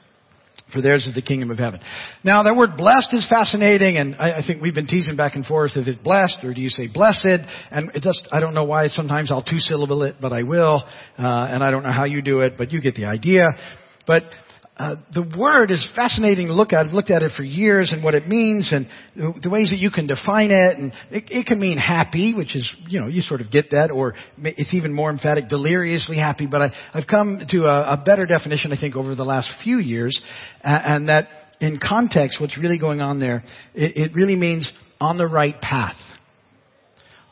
for 0.71 0.81
theirs 0.81 1.05
is 1.05 1.15
the 1.15 1.21
kingdom 1.21 1.51
of 1.51 1.57
heaven. 1.57 1.79
Now, 2.23 2.43
that 2.43 2.55
word 2.55 2.77
blessed 2.77 3.13
is 3.13 3.27
fascinating, 3.29 3.97
and 3.97 4.15
I, 4.15 4.39
I, 4.39 4.41
think 4.45 4.61
we've 4.61 4.73
been 4.73 4.87
teasing 4.87 5.15
back 5.15 5.35
and 5.35 5.45
forth. 5.45 5.71
Is 5.75 5.87
it 5.87 6.03
blessed, 6.03 6.39
or 6.43 6.53
do 6.53 6.61
you 6.61 6.69
say 6.69 6.87
blessed? 6.87 7.39
And 7.71 7.91
it 7.93 8.03
just, 8.03 8.27
I 8.31 8.39
don't 8.39 8.53
know 8.53 8.65
why 8.65 8.87
sometimes 8.87 9.31
I'll 9.31 9.43
two-syllable 9.43 10.03
it, 10.03 10.15
but 10.21 10.33
I 10.33 10.43
will. 10.43 10.83
Uh, 11.17 11.47
and 11.49 11.63
I 11.63 11.71
don't 11.71 11.83
know 11.83 11.91
how 11.91 12.05
you 12.05 12.21
do 12.21 12.41
it, 12.41 12.53
but 12.57 12.71
you 12.71 12.81
get 12.81 12.95
the 12.95 13.05
idea. 13.05 13.47
But 14.07 14.23
uh, 14.81 14.95
the 15.13 15.21
word 15.37 15.69
is 15.69 15.87
fascinating 15.95 16.47
to 16.47 16.53
look 16.53 16.73
at. 16.73 16.87
I've 16.87 16.91
looked 16.91 17.11
at 17.11 17.21
it 17.21 17.33
for 17.37 17.43
years 17.43 17.91
and 17.91 18.03
what 18.03 18.15
it 18.15 18.27
means 18.27 18.73
and 18.73 18.87
the, 19.15 19.31
the 19.43 19.49
ways 19.51 19.69
that 19.69 19.77
you 19.77 19.91
can 19.91 20.07
define 20.07 20.49
it. 20.49 20.75
And 20.75 20.91
it, 21.11 21.25
it, 21.29 21.45
can 21.45 21.59
mean 21.59 21.77
happy, 21.77 22.33
which 22.33 22.55
is, 22.55 22.75
you 22.87 22.99
know, 22.99 23.05
you 23.05 23.21
sort 23.21 23.41
of 23.41 23.51
get 23.51 23.69
that, 23.71 23.91
or 23.91 24.15
it's 24.39 24.73
even 24.73 24.91
more 24.91 25.11
emphatic, 25.11 25.49
deliriously 25.49 26.17
happy. 26.17 26.47
But 26.47 26.61
I, 26.63 26.73
have 26.93 27.05
come 27.07 27.41
to 27.49 27.65
a, 27.65 27.93
a, 27.93 28.03
better 28.03 28.25
definition, 28.25 28.71
I 28.71 28.79
think, 28.79 28.95
over 28.95 29.13
the 29.13 29.23
last 29.23 29.53
few 29.63 29.77
years, 29.77 30.19
uh, 30.63 30.81
and 30.83 31.09
that 31.09 31.27
in 31.59 31.79
context, 31.79 32.41
what's 32.41 32.57
really 32.57 32.79
going 32.79 33.01
on 33.01 33.19
there, 33.19 33.43
it, 33.75 33.97
it 33.97 34.15
really 34.15 34.35
means 34.35 34.71
on 34.99 35.19
the 35.19 35.27
right 35.27 35.61
path. 35.61 35.97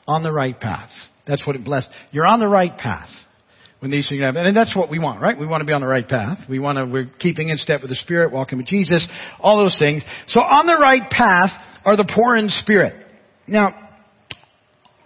On 0.08 0.22
the 0.22 0.32
right 0.32 0.60
path. 0.60 0.92
That's 1.26 1.48
what 1.48 1.56
it 1.56 1.66
blessed. 1.66 1.90
You're 2.12 2.28
on 2.28 2.40
the 2.40 2.48
right 2.48 2.78
path 2.78 3.10
when 3.80 3.92
these 3.92 4.10
things 4.10 4.22
happen. 4.22 4.46
And 4.46 4.56
that's 4.56 4.76
what 4.76 4.90
we 4.90 5.00
want, 5.00 5.22
right? 5.22 5.40
We 5.40 5.48
want 5.48 5.62
to 5.62 5.66
be 5.66 5.74
on 5.74 5.82
the 5.82 5.88
right 5.88 6.08
path. 6.08 6.40
We 6.50 6.60
want 6.60 6.78
to, 6.78 6.86
we're 6.86 7.10
keeping 7.20 7.50
in 7.50 7.58
step 7.58 7.82
with 7.82 7.90
the 7.90 7.96
Spirit, 7.96 8.32
walking 8.32 8.58
with 8.58 8.68
Jesus, 8.68 9.08
all 9.40 9.58
those 9.58 9.78
things. 9.80 10.04
So 10.28 10.42
on 10.42 10.68
the 10.68 10.78
right 10.80 11.10
path 11.10 11.52
are 11.86 11.96
the 11.96 12.10
poor 12.14 12.36
in 12.36 12.50
spirit. 12.50 13.06
Now, 13.48 13.90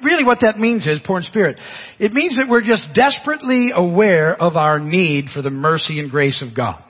really 0.04 0.24
what 0.24 0.40
that 0.42 0.58
means 0.58 0.86
is 0.88 1.00
poor 1.06 1.20
in 1.20 1.24
spirit. 1.24 1.58
It 2.00 2.12
means 2.12 2.38
that 2.38 2.48
we're 2.50 2.64
just 2.64 2.86
desperately 2.94 3.72
aware 3.74 4.36
of 4.36 4.56
our 4.56 4.80
need 4.80 5.26
for 5.34 5.42
the 5.42 5.52
mercy 5.52 6.00
and 6.00 6.12
grace 6.12 6.44
of 6.46 6.56
God. 6.56 6.84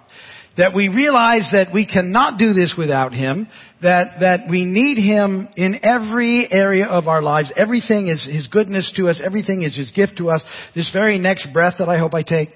That 0.55 0.75
we 0.75 0.87
realize 0.87 1.49
that 1.51 1.73
we 1.73 1.85
cannot 1.87 2.37
do 2.37 2.53
this 2.53 2.75
without 2.77 3.11
Him, 3.11 3.47
that, 3.81 4.19
that 4.19 4.41
we 4.49 4.65
need 4.65 5.01
Him 5.01 5.49
in 5.55 5.79
every 5.83 6.47
area 6.51 6.85
of 6.85 7.07
our 7.07 7.23
lives. 7.23 7.51
Everything 7.55 8.07
is 8.07 8.23
His 8.23 8.47
goodness 8.47 8.91
to 8.95 9.09
us. 9.09 9.19
Everything 9.23 9.63
is 9.63 9.75
His 9.75 9.89
gift 9.89 10.17
to 10.17 10.29
us. 10.29 10.43
This 10.75 10.91
very 10.93 11.17
next 11.17 11.47
breath 11.53 11.75
that 11.79 11.89
I 11.89 11.97
hope 11.97 12.13
I 12.13 12.21
take, 12.21 12.49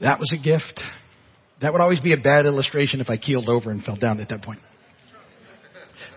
that 0.00 0.18
was 0.18 0.34
a 0.38 0.42
gift. 0.42 0.82
That 1.62 1.72
would 1.72 1.80
always 1.80 2.00
be 2.00 2.12
a 2.12 2.18
bad 2.18 2.44
illustration 2.44 3.00
if 3.00 3.08
I 3.08 3.16
keeled 3.16 3.48
over 3.48 3.70
and 3.70 3.82
fell 3.82 3.96
down 3.96 4.20
at 4.20 4.28
that 4.28 4.42
point. 4.42 4.60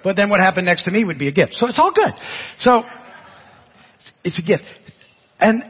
But 0.03 0.15
then 0.15 0.29
what 0.29 0.39
happened 0.39 0.65
next 0.65 0.83
to 0.83 0.91
me 0.91 1.03
would 1.03 1.19
be 1.19 1.27
a 1.27 1.31
gift. 1.31 1.53
So 1.53 1.67
it's 1.67 1.79
all 1.79 1.93
good. 1.93 2.13
So, 2.59 2.83
it's 4.23 4.39
a 4.39 4.41
gift. 4.41 4.63
And 5.39 5.63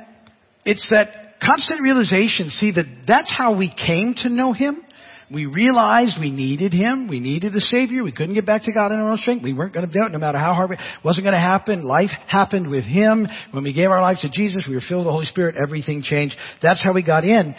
it's 0.65 0.87
that 0.89 1.39
constant 1.41 1.81
realization, 1.81 2.49
see 2.49 2.71
that 2.71 2.85
that's 3.07 3.31
how 3.31 3.57
we 3.57 3.73
came 3.73 4.15
to 4.23 4.29
know 4.29 4.53
Him. 4.53 4.83
We 5.31 5.45
realized 5.45 6.17
we 6.19 6.31
needed 6.31 6.73
Him. 6.73 7.09
We 7.09 7.19
needed 7.19 7.53
a 7.53 7.59
Savior. 7.59 8.03
We 8.03 8.13
couldn't 8.13 8.35
get 8.35 8.45
back 8.45 8.63
to 8.63 8.71
God 8.71 8.93
in 8.93 8.99
our 8.99 9.11
own 9.11 9.17
strength. 9.17 9.43
We 9.43 9.53
weren't 9.53 9.73
going 9.73 9.85
to 9.85 9.91
do 9.91 10.05
it 10.05 10.11
no 10.11 10.19
matter 10.19 10.37
how 10.37 10.53
hard 10.53 10.71
it 10.71 10.79
wasn't 11.03 11.25
going 11.25 11.33
to 11.33 11.39
happen. 11.39 11.83
Life 11.83 12.11
happened 12.27 12.69
with 12.69 12.85
Him. 12.85 13.27
When 13.51 13.63
we 13.63 13.73
gave 13.73 13.89
our 13.89 14.01
lives 14.01 14.21
to 14.21 14.29
Jesus, 14.29 14.65
we 14.67 14.75
were 14.75 14.81
filled 14.87 15.01
with 15.01 15.07
the 15.07 15.11
Holy 15.11 15.25
Spirit. 15.25 15.57
Everything 15.57 16.01
changed. 16.01 16.35
That's 16.61 16.81
how 16.81 16.93
we 16.93 17.03
got 17.03 17.25
in. 17.25 17.55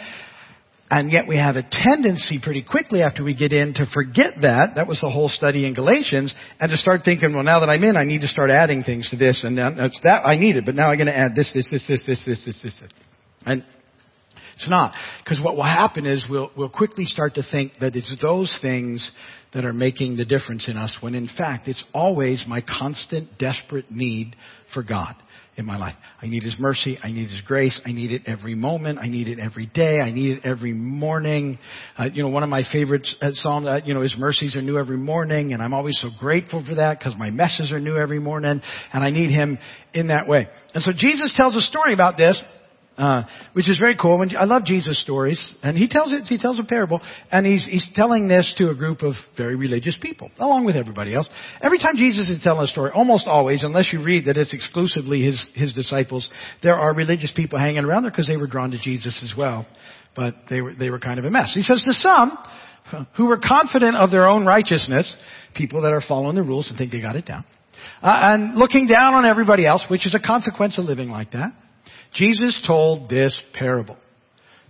And 0.91 1.11
yet 1.11 1.27
we 1.27 1.37
have 1.37 1.55
a 1.55 1.63
tendency 1.69 2.39
pretty 2.41 2.63
quickly 2.63 3.03
after 3.03 3.23
we 3.23 3.35
get 3.35 3.53
in 3.53 3.75
to 3.75 3.85
forget 3.93 4.41
that. 4.41 4.73
That 4.73 4.87
was 4.87 4.99
the 5.01 5.09
whole 5.09 5.29
study 5.29 5.67
in 5.67 5.75
Galatians. 5.75 6.33
And 6.59 6.71
to 6.71 6.77
start 6.77 7.01
thinking, 7.05 7.35
well, 7.35 7.43
now 7.43 7.59
that 7.59 7.69
I'm 7.69 7.83
in, 7.83 7.95
I 7.95 8.05
need 8.05 8.21
to 8.21 8.27
start 8.27 8.49
adding 8.49 8.81
things 8.81 9.07
to 9.11 9.15
this. 9.15 9.43
And 9.43 9.55
that's 9.59 9.99
that 10.03 10.25
I 10.25 10.37
need 10.37 10.55
it. 10.55 10.65
But 10.65 10.73
now 10.73 10.89
I'm 10.89 10.97
going 10.97 11.05
to 11.05 11.15
add 11.15 11.35
this, 11.35 11.51
this, 11.53 11.69
this, 11.69 11.85
this, 11.87 12.03
this, 12.07 12.25
this, 12.25 12.43
this, 12.45 12.63
this. 12.63 12.73
And 13.45 13.63
It's 14.59 14.69
not. 14.69 14.93
Because 15.23 15.39
what 15.41 15.55
will 15.55 15.63
happen 15.63 16.05
is 16.05 16.25
we'll, 16.29 16.51
we'll 16.55 16.69
quickly 16.69 17.05
start 17.05 17.35
to 17.35 17.43
think 17.49 17.73
that 17.79 17.95
it's 17.95 18.13
those 18.21 18.57
things 18.61 19.09
that 19.53 19.63
are 19.63 19.71
making 19.71 20.17
the 20.17 20.25
difference 20.25 20.67
in 20.67 20.75
us 20.75 20.97
when 20.99 21.15
in 21.15 21.29
fact 21.37 21.69
it's 21.69 21.83
always 21.93 22.43
my 22.45 22.61
constant 22.61 23.37
desperate 23.37 23.89
need 23.89 24.35
for 24.73 24.83
God 24.83 25.15
in 25.55 25.65
my 25.65 25.77
life. 25.77 25.95
I 26.21 26.27
need 26.27 26.43
His 26.43 26.57
mercy. 26.59 26.97
I 27.01 27.11
need 27.11 27.29
His 27.29 27.39
grace. 27.41 27.79
I 27.85 27.93
need 27.93 28.11
it 28.11 28.23
every 28.25 28.53
moment. 28.53 28.99
I 28.99 29.07
need 29.07 29.29
it 29.29 29.39
every 29.39 29.67
day. 29.67 29.99
I 29.99 30.11
need 30.11 30.37
it 30.37 30.45
every 30.45 30.73
morning. 30.73 31.57
Uh, 31.97 32.05
you 32.13 32.21
know, 32.21 32.29
one 32.29 32.43
of 32.43 32.49
my 32.49 32.63
favorite 32.71 33.07
uh, 33.21 33.29
psalms, 33.31 33.65
uh, 33.65 33.79
you 33.85 33.93
know, 33.93 34.01
His 34.01 34.15
mercies 34.17 34.57
are 34.57 34.61
new 34.61 34.77
every 34.77 34.97
morning, 34.97 35.53
and 35.53 35.63
I'm 35.63 35.73
always 35.73 35.99
so 36.01 36.09
grateful 36.19 36.65
for 36.67 36.75
that 36.75 36.99
because 36.99 37.13
my 37.17 37.29
messes 37.29 37.71
are 37.71 37.79
new 37.79 37.97
every 37.97 38.19
morning, 38.19 38.61
and 38.93 39.03
I 39.03 39.09
need 39.09 39.31
Him 39.31 39.57
in 39.93 40.07
that 40.07 40.27
way. 40.27 40.47
And 40.73 40.83
so 40.83 40.91
Jesus 40.95 41.33
tells 41.35 41.55
a 41.55 41.61
story 41.61 41.93
about 41.93 42.17
this 42.17 42.41
uh, 42.99 43.23
which 43.53 43.69
is 43.69 43.79
very 43.79 43.95
cool. 43.95 44.21
I 44.37 44.43
love 44.43 44.65
Jesus 44.65 45.01
stories, 45.01 45.55
and 45.63 45.77
he 45.77 45.87
tells 45.87 46.11
it. 46.11 46.25
He 46.25 46.37
tells 46.37 46.59
a 46.59 46.63
parable, 46.63 46.99
and 47.31 47.45
he's 47.45 47.65
he's 47.65 47.89
telling 47.95 48.27
this 48.27 48.53
to 48.57 48.71
a 48.71 48.75
group 48.75 49.03
of 49.03 49.13
very 49.37 49.55
religious 49.55 49.97
people, 50.01 50.29
along 50.37 50.65
with 50.65 50.75
everybody 50.75 51.15
else. 51.15 51.29
Every 51.61 51.79
time 51.79 51.95
Jesus 51.95 52.29
is 52.29 52.43
telling 52.43 52.65
a 52.65 52.67
story, 52.67 52.91
almost 52.93 53.25
always, 53.25 53.63
unless 53.63 53.93
you 53.93 54.03
read 54.03 54.25
that 54.25 54.35
it's 54.35 54.53
exclusively 54.53 55.21
his 55.21 55.49
his 55.55 55.73
disciples, 55.73 56.29
there 56.61 56.75
are 56.75 56.93
religious 56.93 57.31
people 57.33 57.57
hanging 57.57 57.85
around 57.85 58.03
there 58.03 58.11
because 58.11 58.27
they 58.27 58.35
were 58.35 58.47
drawn 58.47 58.71
to 58.71 58.79
Jesus 58.79 59.21
as 59.23 59.33
well, 59.37 59.65
but 60.13 60.35
they 60.49 60.59
were 60.59 60.73
they 60.73 60.89
were 60.89 60.99
kind 60.99 61.19
of 61.19 61.25
a 61.25 61.29
mess. 61.29 61.53
He 61.55 61.61
says 61.63 61.81
to 61.85 61.93
some 61.93 62.37
who 63.15 63.27
were 63.27 63.39
confident 63.39 63.95
of 63.95 64.11
their 64.11 64.27
own 64.27 64.45
righteousness, 64.45 65.15
people 65.55 65.83
that 65.83 65.93
are 65.93 66.03
following 66.05 66.35
the 66.35 66.43
rules 66.43 66.67
and 66.67 66.77
think 66.77 66.91
they 66.91 66.99
got 66.99 67.15
it 67.15 67.25
down, 67.25 67.45
uh, 68.01 68.19
and 68.31 68.57
looking 68.57 68.87
down 68.87 69.13
on 69.13 69.25
everybody 69.25 69.65
else, 69.65 69.85
which 69.89 70.05
is 70.05 70.13
a 70.13 70.19
consequence 70.19 70.77
of 70.77 70.83
living 70.83 71.09
like 71.09 71.31
that. 71.31 71.53
Jesus 72.13 72.61
told 72.65 73.09
this 73.09 73.39
parable. 73.53 73.97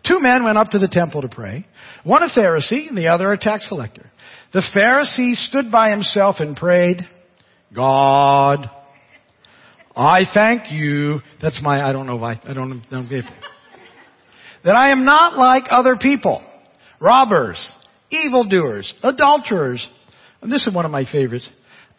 Two 0.05 0.19
men 0.19 0.43
went 0.43 0.57
up 0.57 0.69
to 0.69 0.79
the 0.79 0.87
temple 0.87 1.21
to 1.21 1.27
pray, 1.27 1.65
one 2.03 2.23
a 2.23 2.29
Pharisee 2.29 2.87
and 2.87 2.97
the 2.97 3.07
other 3.07 3.31
a 3.31 3.37
tax 3.37 3.67
collector. 3.67 4.09
The 4.53 4.63
Pharisee 4.75 5.35
stood 5.35 5.71
by 5.71 5.91
himself 5.91 6.37
and 6.39 6.55
prayed, 6.55 7.07
God, 7.73 8.69
I 9.95 10.21
thank 10.33 10.71
you. 10.71 11.19
That's 11.41 11.59
my, 11.61 11.87
I 11.87 11.91
don't 11.91 12.07
know 12.07 12.15
why, 12.15 12.39
I 12.43 12.53
don't 12.53 12.69
know, 12.69 12.81
that 14.63 14.75
I 14.75 14.91
am 14.91 15.05
not 15.05 15.37
like 15.37 15.65
other 15.69 15.97
people, 15.97 16.41
robbers, 16.99 17.71
evildoers, 18.09 18.93
adulterers, 19.03 19.87
and 20.41 20.51
this 20.51 20.65
is 20.65 20.73
one 20.73 20.85
of 20.85 20.91
my 20.91 21.03
favorites, 21.11 21.47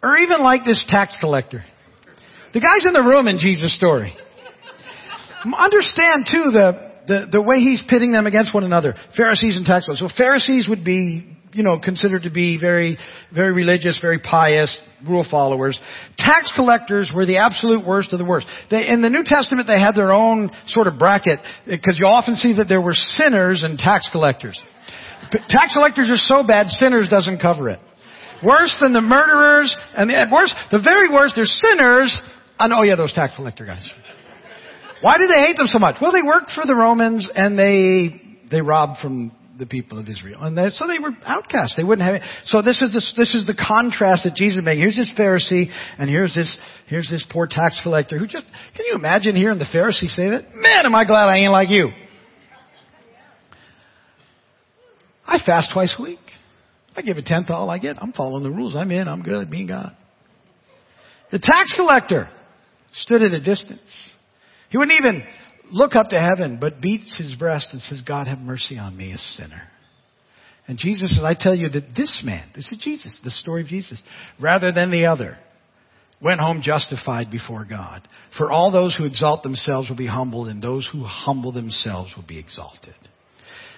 or 0.03 0.16
even 0.16 0.40
like 0.40 0.64
this 0.64 0.85
tax 0.88 1.16
collector. 1.20 1.62
The 2.53 2.61
guy's 2.61 2.87
in 2.87 2.94
the 2.94 3.03
room 3.03 3.29
in 3.29 3.38
Jesus' 3.38 3.76
story. 3.76 4.14
Understand 5.44 6.26
too 6.31 6.50
the, 6.53 6.92
the, 7.07 7.26
the 7.33 7.42
way 7.42 7.59
he's 7.61 7.83
pitting 7.88 8.12
them 8.12 8.26
against 8.26 8.55
one 8.55 8.64
another. 8.64 8.94
Pharisees 9.16 9.57
and 9.57 9.64
tax 9.64 9.87
collectors. 9.87 10.11
So 10.11 10.16
Pharisees 10.16 10.68
would 10.68 10.85
be, 10.85 11.37
you 11.53 11.62
know, 11.62 11.79
considered 11.79 12.24
to 12.24 12.31
be 12.31 12.59
very, 12.59 12.98
very 13.35 13.53
religious, 13.53 13.98
very 14.00 14.18
pious, 14.18 14.79
rule 15.09 15.26
followers. 15.29 15.81
Tax 16.18 16.53
collectors 16.55 17.11
were 17.14 17.26
the 17.26 17.38
absolute 17.38 17.87
worst 17.87 18.12
of 18.12 18.18
the 18.18 18.24
worst. 18.24 18.46
They, 18.70 18.87
in 18.87 19.03
the 19.03 19.11
New 19.11 19.24
Testament, 19.24 19.66
they 19.66 19.81
had 19.81 19.96
their 19.96 20.12
own 20.12 20.50
sort 20.66 20.87
of 20.87 20.98
bracket, 20.98 21.40
because 21.66 21.96
you 21.98 22.07
often 22.07 22.37
see 22.37 22.57
that 22.57 22.68
there 22.68 22.81
were 22.81 22.94
sinners 22.94 23.62
and 23.64 23.79
tax 23.79 24.09
collectors. 24.12 24.61
Tax 25.48 25.74
collectors 25.74 26.11
are 26.11 26.16
so 26.16 26.46
bad, 26.46 26.66
sinners 26.68 27.09
doesn't 27.09 27.40
cover 27.40 27.70
it. 27.70 27.81
Worse 28.44 28.76
than 28.81 28.92
the 28.92 29.00
murderers, 29.00 29.74
and 29.96 30.09
the, 30.09 30.26
worse, 30.31 30.55
the 30.70 30.81
very 30.81 31.12
worst, 31.12 31.35
they're 31.37 31.44
sinners, 31.44 32.18
and 32.59 32.72
oh 32.72 32.83
yeah, 32.83 32.96
those 32.96 33.12
tax 33.12 33.35
collector 33.37 33.66
guys. 33.66 33.88
Why 35.00 35.18
did 35.18 35.30
they 35.30 35.40
hate 35.40 35.56
them 35.56 35.66
so 35.66 35.78
much? 35.78 35.96
Well, 36.00 36.12
they 36.12 36.22
worked 36.22 36.52
for 36.52 36.66
the 36.66 36.74
Romans 36.74 37.28
and 37.34 37.58
they 37.58 38.20
they 38.50 38.60
robbed 38.60 38.98
from 39.00 39.32
the 39.58 39.66
people 39.66 39.98
of 39.98 40.08
Israel, 40.08 40.42
and 40.42 40.56
they, 40.56 40.70
so 40.70 40.86
they 40.86 40.98
were 40.98 41.10
outcasts. 41.24 41.76
They 41.76 41.84
wouldn't 41.84 42.04
have 42.04 42.16
it. 42.16 42.22
So 42.46 42.62
this 42.62 42.80
is 42.80 42.92
this, 42.92 43.12
this 43.16 43.34
is 43.34 43.46
the 43.46 43.54
contrast 43.54 44.24
that 44.24 44.34
Jesus 44.34 44.64
made. 44.64 44.78
Here's 44.78 44.96
this 44.96 45.12
Pharisee, 45.16 45.70
and 45.98 46.08
here's 46.08 46.34
this 46.34 46.56
here's 46.88 47.08
this 47.10 47.24
poor 47.30 47.46
tax 47.46 47.78
collector 47.82 48.18
who 48.18 48.26
just 48.26 48.46
can 48.74 48.86
you 48.86 48.94
imagine 48.94 49.36
hearing 49.36 49.58
the 49.58 49.66
Pharisee 49.66 50.08
say 50.08 50.30
that? 50.30 50.54
Man, 50.54 50.86
am 50.86 50.94
I 50.94 51.04
glad 51.04 51.28
I 51.28 51.36
ain't 51.36 51.52
like 51.52 51.68
you. 51.70 51.90
I 55.26 55.38
fast 55.44 55.70
twice 55.72 55.94
a 55.96 56.02
week. 56.02 56.18
I 56.96 57.02
give 57.02 57.16
a 57.16 57.22
tenth 57.22 57.50
all 57.50 57.70
I 57.70 57.78
get. 57.78 58.02
I'm 58.02 58.12
following 58.12 58.42
the 58.42 58.50
rules. 58.50 58.74
I'm 58.74 58.90
in. 58.90 59.06
I'm 59.06 59.22
good. 59.22 59.48
Me 59.48 59.60
and 59.60 59.68
God. 59.68 59.96
The 61.30 61.38
tax 61.38 61.72
collector 61.76 62.28
stood 62.92 63.22
at 63.22 63.32
a 63.32 63.40
distance. 63.40 63.80
He 64.70 64.78
wouldn't 64.78 64.98
even 64.98 65.24
look 65.70 65.94
up 65.94 66.09
to 66.11 66.20
heaven, 66.20 66.59
but 66.61 66.80
beats 66.80 67.16
his 67.18 67.35
breast 67.35 67.68
and 67.72 67.80
says, 67.83 68.02
God 68.06 68.26
have 68.26 68.38
mercy 68.38 68.78
on 68.78 68.96
me, 68.96 69.12
a 69.12 69.18
sinner. 69.18 69.62
And 70.66 70.78
Jesus 70.78 71.14
says, 71.14 71.24
I 71.24 71.35
tell 71.38 71.54
you 71.54 71.68
that 71.68 71.94
this 71.96 72.22
man, 72.24 72.48
this 72.54 72.70
is 72.70 72.78
Jesus, 72.78 73.20
the 73.24 73.30
story 73.30 73.62
of 73.62 73.68
Jesus, 73.68 74.00
rather 74.40 74.72
than 74.72 74.90
the 74.90 75.06
other, 75.06 75.37
went 76.22 76.40
home 76.40 76.61
justified 76.62 77.30
before 77.30 77.64
God. 77.64 78.06
For 78.37 78.50
all 78.50 78.70
those 78.70 78.94
who 78.96 79.04
exalt 79.04 79.42
themselves 79.42 79.88
will 79.88 79.96
be 79.96 80.06
humbled, 80.06 80.48
and 80.48 80.62
those 80.62 80.88
who 80.92 81.02
humble 81.02 81.52
themselves 81.52 82.12
will 82.16 82.26
be 82.26 82.38
exalted. 82.38 82.94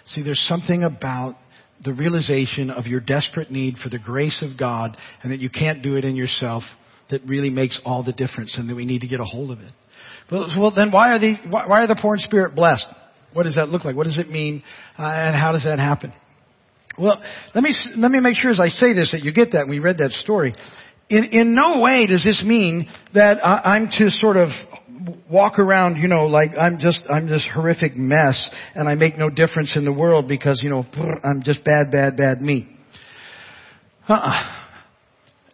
See, 0.06 0.22
there's 0.22 0.44
something 0.48 0.82
about 0.82 1.36
the 1.84 1.94
realization 1.94 2.70
of 2.70 2.86
your 2.86 3.00
desperate 3.00 3.50
need 3.50 3.76
for 3.82 3.88
the 3.88 3.98
grace 3.98 4.44
of 4.46 4.58
God 4.58 4.96
and 5.22 5.32
that 5.32 5.40
you 5.40 5.50
can't 5.50 5.82
do 5.82 5.96
it 5.96 6.04
in 6.04 6.16
yourself 6.16 6.62
that 7.10 7.22
really 7.26 7.50
makes 7.50 7.80
all 7.84 8.04
the 8.04 8.12
difference 8.12 8.56
and 8.56 8.68
that 8.68 8.76
we 8.76 8.84
need 8.84 9.00
to 9.00 9.08
get 9.08 9.20
a 9.20 9.24
hold 9.24 9.50
of 9.50 9.60
it. 9.60 9.72
Well, 10.30 10.72
then 10.74 10.90
why 10.90 11.10
are 11.10 11.18
the 11.18 11.36
why 11.48 11.82
are 11.82 11.86
the 11.86 11.98
poor 12.00 12.14
in 12.14 12.20
spirit 12.20 12.54
blessed? 12.54 12.86
What 13.32 13.44
does 13.44 13.56
that 13.56 13.68
look 13.68 13.84
like? 13.84 13.96
What 13.96 14.04
does 14.04 14.18
it 14.18 14.30
mean, 14.30 14.62
uh, 14.98 15.02
and 15.02 15.36
how 15.36 15.52
does 15.52 15.64
that 15.64 15.78
happen? 15.78 16.12
Well, 16.98 17.22
let 17.54 17.64
me 17.64 17.74
let 17.96 18.10
me 18.10 18.20
make 18.20 18.36
sure 18.36 18.50
as 18.50 18.60
I 18.60 18.68
say 18.68 18.92
this 18.92 19.12
that 19.12 19.22
you 19.22 19.32
get 19.32 19.52
that. 19.52 19.66
We 19.68 19.78
read 19.78 19.98
that 19.98 20.10
story. 20.12 20.54
In 21.08 21.24
in 21.24 21.54
no 21.54 21.80
way 21.80 22.06
does 22.06 22.24
this 22.24 22.42
mean 22.46 22.88
that 23.14 23.44
I'm 23.44 23.88
to 23.98 24.10
sort 24.10 24.36
of 24.36 24.48
walk 25.30 25.58
around, 25.58 25.96
you 25.96 26.08
know, 26.08 26.26
like 26.26 26.50
I'm 26.58 26.78
just 26.78 27.02
I'm 27.10 27.28
this 27.28 27.48
horrific 27.52 27.96
mess, 27.96 28.48
and 28.74 28.88
I 28.88 28.94
make 28.94 29.16
no 29.16 29.30
difference 29.30 29.76
in 29.76 29.84
the 29.84 29.92
world 29.92 30.28
because 30.28 30.60
you 30.62 30.70
know 30.70 30.84
I'm 31.24 31.42
just 31.42 31.64
bad, 31.64 31.90
bad, 31.90 32.16
bad 32.16 32.40
me. 32.40 32.68
Uh-uh. 34.08 34.61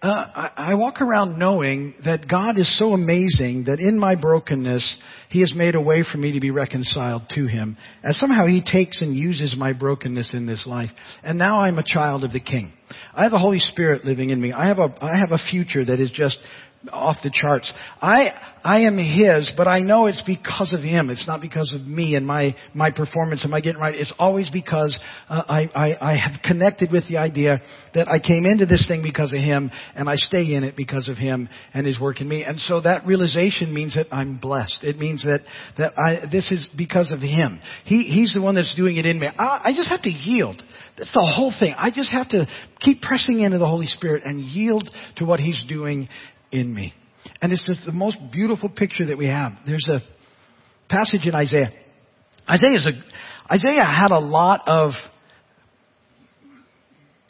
Uh, 0.00 0.06
I, 0.08 0.50
I 0.56 0.74
walk 0.74 1.00
around 1.00 1.40
knowing 1.40 1.94
that 2.04 2.28
God 2.28 2.56
is 2.56 2.78
so 2.78 2.92
amazing 2.92 3.64
that 3.64 3.80
in 3.80 3.98
my 3.98 4.14
brokenness, 4.14 4.96
He 5.28 5.40
has 5.40 5.52
made 5.56 5.74
a 5.74 5.80
way 5.80 6.04
for 6.04 6.18
me 6.18 6.32
to 6.32 6.40
be 6.40 6.52
reconciled 6.52 7.22
to 7.30 7.46
Him. 7.48 7.76
And 8.04 8.14
somehow 8.14 8.46
He 8.46 8.62
takes 8.62 9.02
and 9.02 9.16
uses 9.16 9.56
my 9.58 9.72
brokenness 9.72 10.34
in 10.34 10.46
this 10.46 10.68
life. 10.68 10.90
And 11.24 11.36
now 11.36 11.62
I'm 11.62 11.78
a 11.78 11.84
child 11.84 12.22
of 12.22 12.32
the 12.32 12.38
King. 12.38 12.72
I 13.12 13.24
have 13.24 13.32
the 13.32 13.38
Holy 13.38 13.58
Spirit 13.58 14.04
living 14.04 14.30
in 14.30 14.40
me. 14.40 14.52
I 14.52 14.68
have 14.68 14.78
a, 14.78 14.94
I 15.00 15.18
have 15.18 15.32
a 15.32 15.50
future 15.50 15.84
that 15.84 15.98
is 15.98 16.12
just 16.12 16.38
off 16.92 17.16
the 17.24 17.30
charts. 17.32 17.72
I, 18.00 18.28
I 18.62 18.80
am 18.82 18.96
His, 18.98 19.52
but 19.56 19.66
I 19.66 19.80
know 19.80 20.06
it's 20.06 20.22
because 20.22 20.72
of 20.72 20.80
Him. 20.80 21.10
It's 21.10 21.26
not 21.26 21.40
because 21.40 21.74
of 21.74 21.86
me 21.86 22.14
and 22.14 22.26
my, 22.26 22.54
my 22.72 22.90
performance 22.90 23.42
and 23.42 23.50
my 23.50 23.60
getting 23.60 23.80
right. 23.80 23.94
It's 23.94 24.12
always 24.18 24.48
because 24.48 24.98
uh, 25.28 25.42
I, 25.48 25.68
I, 25.74 26.12
I 26.12 26.16
have 26.16 26.40
connected 26.42 26.92
with 26.92 27.08
the 27.08 27.16
idea 27.16 27.60
that 27.94 28.08
I 28.08 28.20
came 28.20 28.46
into 28.46 28.64
this 28.64 28.86
thing 28.86 29.02
because 29.02 29.32
of 29.32 29.40
Him 29.40 29.70
and 29.96 30.08
I 30.08 30.14
stay 30.14 30.54
in 30.54 30.62
it 30.62 30.76
because 30.76 31.08
of 31.08 31.16
Him 31.16 31.48
and 31.74 31.86
His 31.86 31.98
work 31.98 32.20
in 32.20 32.28
me. 32.28 32.44
And 32.44 32.58
so 32.60 32.80
that 32.80 33.06
realization 33.06 33.74
means 33.74 33.96
that 33.96 34.06
I'm 34.12 34.38
blessed. 34.38 34.84
It 34.84 34.98
means 34.98 35.24
that, 35.24 35.40
that 35.78 35.98
I, 35.98 36.30
this 36.30 36.52
is 36.52 36.68
because 36.76 37.10
of 37.12 37.20
Him. 37.20 37.60
He, 37.84 38.04
he's 38.04 38.34
the 38.34 38.42
one 38.42 38.54
that's 38.54 38.74
doing 38.76 38.98
it 38.98 39.06
in 39.06 39.18
me. 39.18 39.26
I, 39.26 39.60
I 39.64 39.72
just 39.74 39.90
have 39.90 40.02
to 40.02 40.10
yield. 40.10 40.62
That's 40.96 41.12
the 41.12 41.20
whole 41.20 41.54
thing. 41.58 41.74
I 41.76 41.90
just 41.90 42.12
have 42.12 42.28
to 42.30 42.46
keep 42.80 43.02
pressing 43.02 43.40
into 43.40 43.58
the 43.58 43.66
Holy 43.66 43.86
Spirit 43.86 44.24
and 44.24 44.40
yield 44.40 44.90
to 45.16 45.24
what 45.24 45.38
He's 45.38 45.62
doing 45.68 46.08
in 46.52 46.74
me. 46.74 46.92
And 47.40 47.52
it's 47.52 47.66
just 47.66 47.84
the 47.84 47.92
most 47.92 48.18
beautiful 48.32 48.68
picture 48.68 49.06
that 49.06 49.18
we 49.18 49.26
have. 49.26 49.52
There's 49.66 49.88
a 49.88 50.00
passage 50.88 51.26
in 51.26 51.34
Isaiah. 51.34 51.70
Isaiah 52.48 52.76
is 52.76 52.86
a, 52.86 53.52
Isaiah 53.52 53.84
had 53.84 54.10
a 54.10 54.18
lot 54.18 54.62
of 54.66 54.92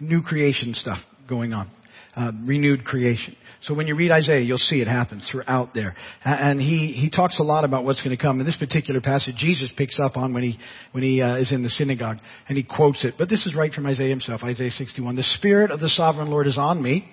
new 0.01 0.23
creation 0.23 0.75
stuff 0.75 0.99
going 1.29 1.53
on. 1.53 1.71
Uh, 2.17 2.33
renewed 2.45 2.85
creation. 2.85 3.37
So 3.63 3.75
when 3.75 3.87
you 3.87 3.95
read 3.95 4.11
Isaiah, 4.11 4.41
you'll 4.41 4.59
see 4.59 4.81
it 4.81 4.89
happen 4.89 5.21
throughout 5.31 5.75
there. 5.75 5.95
And 6.25 6.61
he, 6.61 6.93
he 6.93 7.11
talks 7.11 7.39
a 7.39 7.43
lot 7.43 7.65
about 7.65 7.85
what's 7.85 8.03
going 8.03 8.17
to 8.17 8.21
come. 8.21 8.41
In 8.41 8.47
this 8.47 8.57
particular 8.57 9.01
passage, 9.01 9.35
Jesus 9.37 9.73
picks 9.77 10.01
up 10.01 10.17
on 10.17 10.33
when 10.33 10.43
he, 10.43 10.59
when 10.93 11.05
he 11.05 11.23
uh, 11.23 11.37
is 11.37 11.53
in 11.53 11.63
the 11.63 11.69
synagogue 11.69 12.19
and 12.49 12.57
he 12.57 12.65
quotes 12.65 13.05
it. 13.05 13.15
But 13.19 13.29
this 13.29 13.47
is 13.47 13.55
right 13.55 13.73
from 13.73 13.87
Isaiah 13.87 14.11
himself, 14.11 14.43
Isaiah 14.43 14.71
61. 14.71 15.17
The 15.17 15.23
Spirit 15.23 15.71
of 15.71 15.81
the 15.81 15.89
Sovereign 15.89 16.29
Lord 16.29 16.47
is 16.47 16.59
on 16.59 16.83
me 16.83 17.09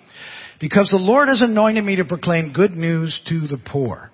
because 0.59 0.89
the 0.89 0.97
Lord 0.97 1.27
has 1.27 1.41
anointed 1.41 1.83
me 1.83 1.97
to 1.97 2.05
proclaim 2.05 2.53
good 2.53 2.71
news 2.71 3.19
to 3.29 3.47
the 3.47 3.57
poor. 3.57 4.11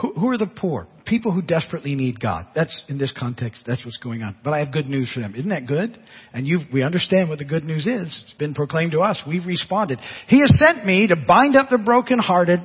Who, 0.00 0.14
who, 0.14 0.28
are 0.30 0.38
the 0.38 0.46
poor? 0.46 0.86
People 1.04 1.32
who 1.32 1.42
desperately 1.42 1.94
need 1.94 2.18
God. 2.18 2.46
That's, 2.54 2.82
in 2.88 2.96
this 2.96 3.12
context, 3.16 3.64
that's 3.66 3.84
what's 3.84 3.98
going 3.98 4.22
on. 4.22 4.36
But 4.42 4.54
I 4.54 4.58
have 4.58 4.72
good 4.72 4.86
news 4.86 5.10
for 5.12 5.20
them. 5.20 5.34
Isn't 5.34 5.50
that 5.50 5.66
good? 5.66 5.98
And 6.32 6.46
we 6.72 6.82
understand 6.82 7.28
what 7.28 7.38
the 7.38 7.44
good 7.44 7.64
news 7.64 7.86
is. 7.86 8.22
It's 8.24 8.34
been 8.38 8.54
proclaimed 8.54 8.92
to 8.92 9.00
us. 9.00 9.22
We've 9.28 9.44
responded. 9.44 9.98
He 10.28 10.40
has 10.40 10.58
sent 10.58 10.86
me 10.86 11.08
to 11.08 11.16
bind 11.16 11.56
up 11.56 11.68
the 11.68 11.78
brokenhearted, 11.78 12.60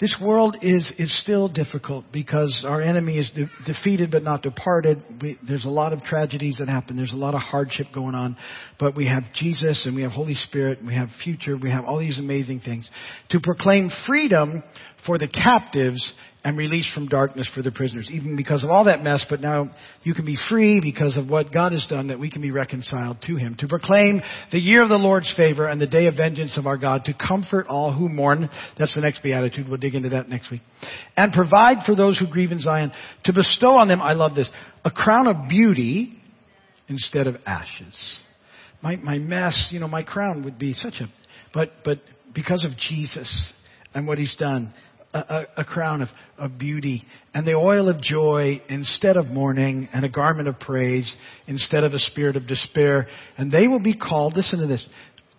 This 0.00 0.14
world 0.22 0.58
is, 0.62 0.92
is 0.96 1.20
still 1.22 1.48
difficult 1.48 2.04
because 2.12 2.64
our 2.66 2.80
enemy 2.80 3.18
is 3.18 3.28
de- 3.34 3.50
defeated 3.66 4.12
but 4.12 4.22
not 4.22 4.42
departed. 4.42 5.02
We, 5.20 5.38
there's 5.46 5.64
a 5.64 5.70
lot 5.70 5.92
of 5.92 6.02
tragedies 6.02 6.58
that 6.60 6.68
happen. 6.68 6.96
There's 6.96 7.12
a 7.12 7.16
lot 7.16 7.34
of 7.34 7.40
hardship 7.40 7.88
going 7.92 8.14
on. 8.14 8.36
But 8.78 8.94
we 8.94 9.06
have 9.06 9.24
Jesus 9.34 9.86
and 9.86 9.96
we 9.96 10.02
have 10.02 10.12
Holy 10.12 10.34
Spirit 10.34 10.78
and 10.78 10.86
we 10.86 10.94
have 10.94 11.08
future. 11.24 11.56
We 11.56 11.72
have 11.72 11.84
all 11.84 11.98
these 11.98 12.20
amazing 12.20 12.60
things. 12.60 12.88
To 13.30 13.40
proclaim 13.40 13.90
freedom 14.06 14.62
for 15.06 15.18
the 15.18 15.28
captives 15.28 16.14
and 16.44 16.56
release 16.56 16.90
from 16.94 17.08
darkness 17.08 17.50
for 17.54 17.62
the 17.62 17.72
prisoners. 17.72 18.08
Even 18.12 18.36
because 18.36 18.62
of 18.64 18.70
all 18.70 18.84
that 18.84 19.02
mess, 19.02 19.24
but 19.28 19.40
now 19.40 19.70
you 20.02 20.14
can 20.14 20.24
be 20.24 20.38
free 20.48 20.80
because 20.80 21.16
of 21.16 21.28
what 21.28 21.52
God 21.52 21.72
has 21.72 21.86
done 21.88 22.08
that 22.08 22.18
we 22.18 22.30
can 22.30 22.40
be 22.40 22.50
reconciled 22.50 23.18
to 23.26 23.36
Him. 23.36 23.56
To 23.58 23.68
proclaim 23.68 24.22
the 24.52 24.58
year 24.58 24.82
of 24.82 24.88
the 24.88 24.94
Lord's 24.94 25.32
favor 25.36 25.66
and 25.66 25.80
the 25.80 25.86
day 25.86 26.06
of 26.06 26.16
vengeance 26.16 26.56
of 26.56 26.66
our 26.66 26.76
God. 26.76 27.04
To 27.04 27.14
comfort 27.14 27.66
all 27.68 27.92
who 27.92 28.08
mourn. 28.08 28.48
That's 28.78 28.94
the 28.94 29.00
next 29.00 29.22
beatitude. 29.22 29.68
We'll 29.68 29.78
dig 29.78 29.94
into 29.94 30.10
that 30.10 30.28
next 30.28 30.50
week. 30.50 30.62
And 31.16 31.32
provide 31.32 31.84
for 31.84 31.96
those 31.96 32.18
who 32.18 32.28
grieve 32.28 32.52
in 32.52 32.60
Zion. 32.60 32.92
To 33.24 33.32
bestow 33.32 33.72
on 33.72 33.88
them, 33.88 34.00
I 34.00 34.12
love 34.12 34.34
this, 34.34 34.50
a 34.84 34.90
crown 34.90 35.26
of 35.26 35.48
beauty 35.48 36.18
instead 36.88 37.26
of 37.26 37.36
ashes. 37.46 38.16
My, 38.82 38.96
my 38.96 39.18
mess, 39.18 39.70
you 39.72 39.80
know, 39.80 39.88
my 39.88 40.02
crown 40.02 40.44
would 40.44 40.58
be 40.58 40.72
such 40.72 40.94
a, 41.00 41.08
but, 41.52 41.70
but 41.84 41.98
because 42.34 42.64
of 42.64 42.70
Jesus 42.78 43.52
and 43.92 44.06
what 44.06 44.18
He's 44.18 44.36
done, 44.36 44.72
a, 45.14 45.44
a, 45.56 45.64
crown 45.64 46.02
of, 46.02 46.08
of 46.36 46.58
beauty 46.58 47.04
and 47.32 47.46
the 47.46 47.54
oil 47.54 47.88
of 47.88 48.00
joy 48.02 48.60
instead 48.68 49.16
of 49.16 49.26
mourning 49.28 49.88
and 49.92 50.04
a 50.04 50.08
garment 50.08 50.48
of 50.48 50.60
praise 50.60 51.16
instead 51.46 51.82
of 51.82 51.94
a 51.94 51.98
spirit 51.98 52.36
of 52.36 52.46
despair. 52.46 53.06
And 53.36 53.50
they 53.50 53.68
will 53.68 53.80
be 53.80 53.94
called, 53.94 54.36
listen 54.36 54.60
to 54.60 54.66
this, 54.66 54.86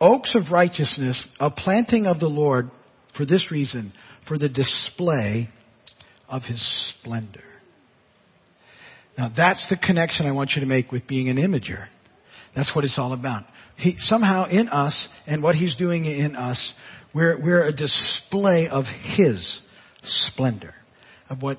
oaks 0.01 0.33
of 0.35 0.51
righteousness, 0.51 1.23
a 1.39 1.51
planting 1.51 2.07
of 2.07 2.19
the 2.19 2.27
Lord 2.27 2.71
for 3.15 3.25
this 3.25 3.51
reason, 3.51 3.93
for 4.27 4.37
the 4.37 4.49
display 4.49 5.49
of 6.27 6.43
his 6.43 6.93
splendor. 6.99 7.43
Now 9.17 9.31
that's 9.35 9.67
the 9.69 9.77
connection 9.77 10.25
I 10.25 10.31
want 10.31 10.51
you 10.55 10.61
to 10.61 10.67
make 10.67 10.91
with 10.91 11.07
being 11.07 11.29
an 11.29 11.37
imager. 11.37 11.87
That's 12.55 12.73
what 12.75 12.85
it's 12.85 12.97
all 12.97 13.13
about. 13.13 13.43
He, 13.77 13.95
somehow 13.99 14.49
in 14.49 14.69
us 14.69 15.07
and 15.27 15.43
what 15.43 15.55
he's 15.55 15.75
doing 15.75 16.05
in 16.05 16.35
us, 16.35 16.73
we're, 17.13 17.41
we're 17.41 17.63
a 17.63 17.71
display 17.71 18.67
of 18.69 18.85
His 19.15 19.59
splendor, 20.03 20.73
of 21.29 21.41
what 21.41 21.57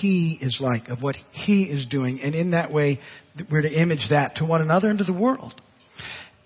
He 0.00 0.38
is 0.40 0.58
like, 0.60 0.88
of 0.88 1.02
what 1.02 1.16
He 1.32 1.64
is 1.64 1.86
doing. 1.86 2.20
And 2.20 2.34
in 2.34 2.52
that 2.52 2.72
way, 2.72 3.00
we're 3.50 3.62
to 3.62 3.72
image 3.72 4.06
that 4.10 4.36
to 4.36 4.44
one 4.44 4.60
another 4.60 4.90
and 4.90 4.98
to 4.98 5.04
the 5.04 5.12
world. 5.12 5.60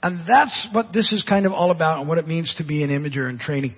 And 0.03 0.21
that's 0.29 0.69
what 0.73 0.93
this 0.93 1.13
is 1.13 1.25
kind 1.27 1.47
of 1.47 1.53
all 1.53 1.71
about 1.71 2.01
and 2.01 2.09
what 2.09 2.19
it 2.19 2.29
means 2.29 2.55
to 2.59 2.65
be 2.65 2.83
an 2.83 2.91
imager 2.91 3.29
in 3.29 3.39
training. 3.39 3.77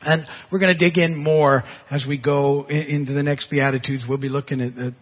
And 0.00 0.24
we're 0.52 0.60
going 0.60 0.76
to 0.76 0.78
dig 0.78 0.98
in 0.98 1.16
more 1.16 1.64
as 1.90 2.04
we 2.08 2.18
go 2.18 2.64
into 2.68 3.12
the 3.12 3.24
next 3.24 3.50
Beatitudes. 3.50 4.04
We'll 4.08 4.18
be 4.18 4.28
looking 4.28 4.60
at 4.60 4.94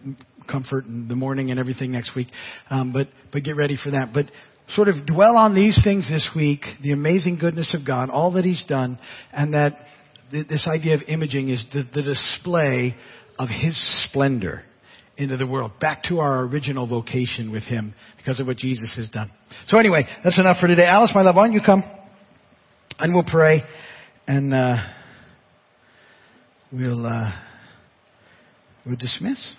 comfort 0.47 0.85
in 0.85 1.07
the 1.07 1.15
mourning 1.15 1.51
and 1.51 1.59
everything 1.59 1.91
next 1.91 2.15
week. 2.15 2.29
Um, 2.71 2.91
but, 2.91 3.07
but 3.31 3.43
get 3.43 3.55
ready 3.55 3.77
for 3.81 3.91
that. 3.91 4.09
But 4.13 4.31
sort 4.69 4.89
of 4.89 5.05
dwell 5.05 5.37
on 5.37 5.55
these 5.55 5.79
things 5.83 6.09
this 6.09 6.29
week, 6.35 6.61
the 6.81 6.91
amazing 6.91 7.37
goodness 7.39 7.73
of 7.73 7.85
God, 7.85 8.09
all 8.09 8.33
that 8.33 8.45
He's 8.45 8.65
done, 8.67 8.99
and 9.31 9.53
that 9.53 9.77
this 10.31 10.67
idea 10.67 10.95
of 10.95 11.01
imaging 11.07 11.49
is 11.49 11.65
the 11.71 12.01
display 12.01 12.95
of 13.39 13.49
His 13.49 13.77
splendor 14.05 14.63
into 15.17 15.37
the 15.37 15.47
world, 15.47 15.71
back 15.79 16.03
to 16.03 16.19
our 16.19 16.41
original 16.41 16.85
vocation 16.85 17.51
with 17.51 17.63
Him 17.63 17.93
because 18.17 18.39
of 18.39 18.47
what 18.47 18.57
Jesus 18.57 18.95
has 18.97 19.09
done. 19.09 19.31
So 19.67 19.77
anyway, 19.77 20.05
that's 20.23 20.39
enough 20.39 20.57
for 20.59 20.67
today. 20.67 20.85
Alice, 20.85 21.11
my 21.15 21.21
love, 21.21 21.35
why 21.35 21.45
don't 21.45 21.53
you 21.53 21.61
come? 21.65 21.83
And 22.99 23.13
we'll 23.13 23.23
pray 23.23 23.63
and, 24.27 24.53
uh, 24.53 24.77
we'll, 26.71 27.05
uh, 27.05 27.31
we'll 28.85 28.97
dismiss. 28.97 29.53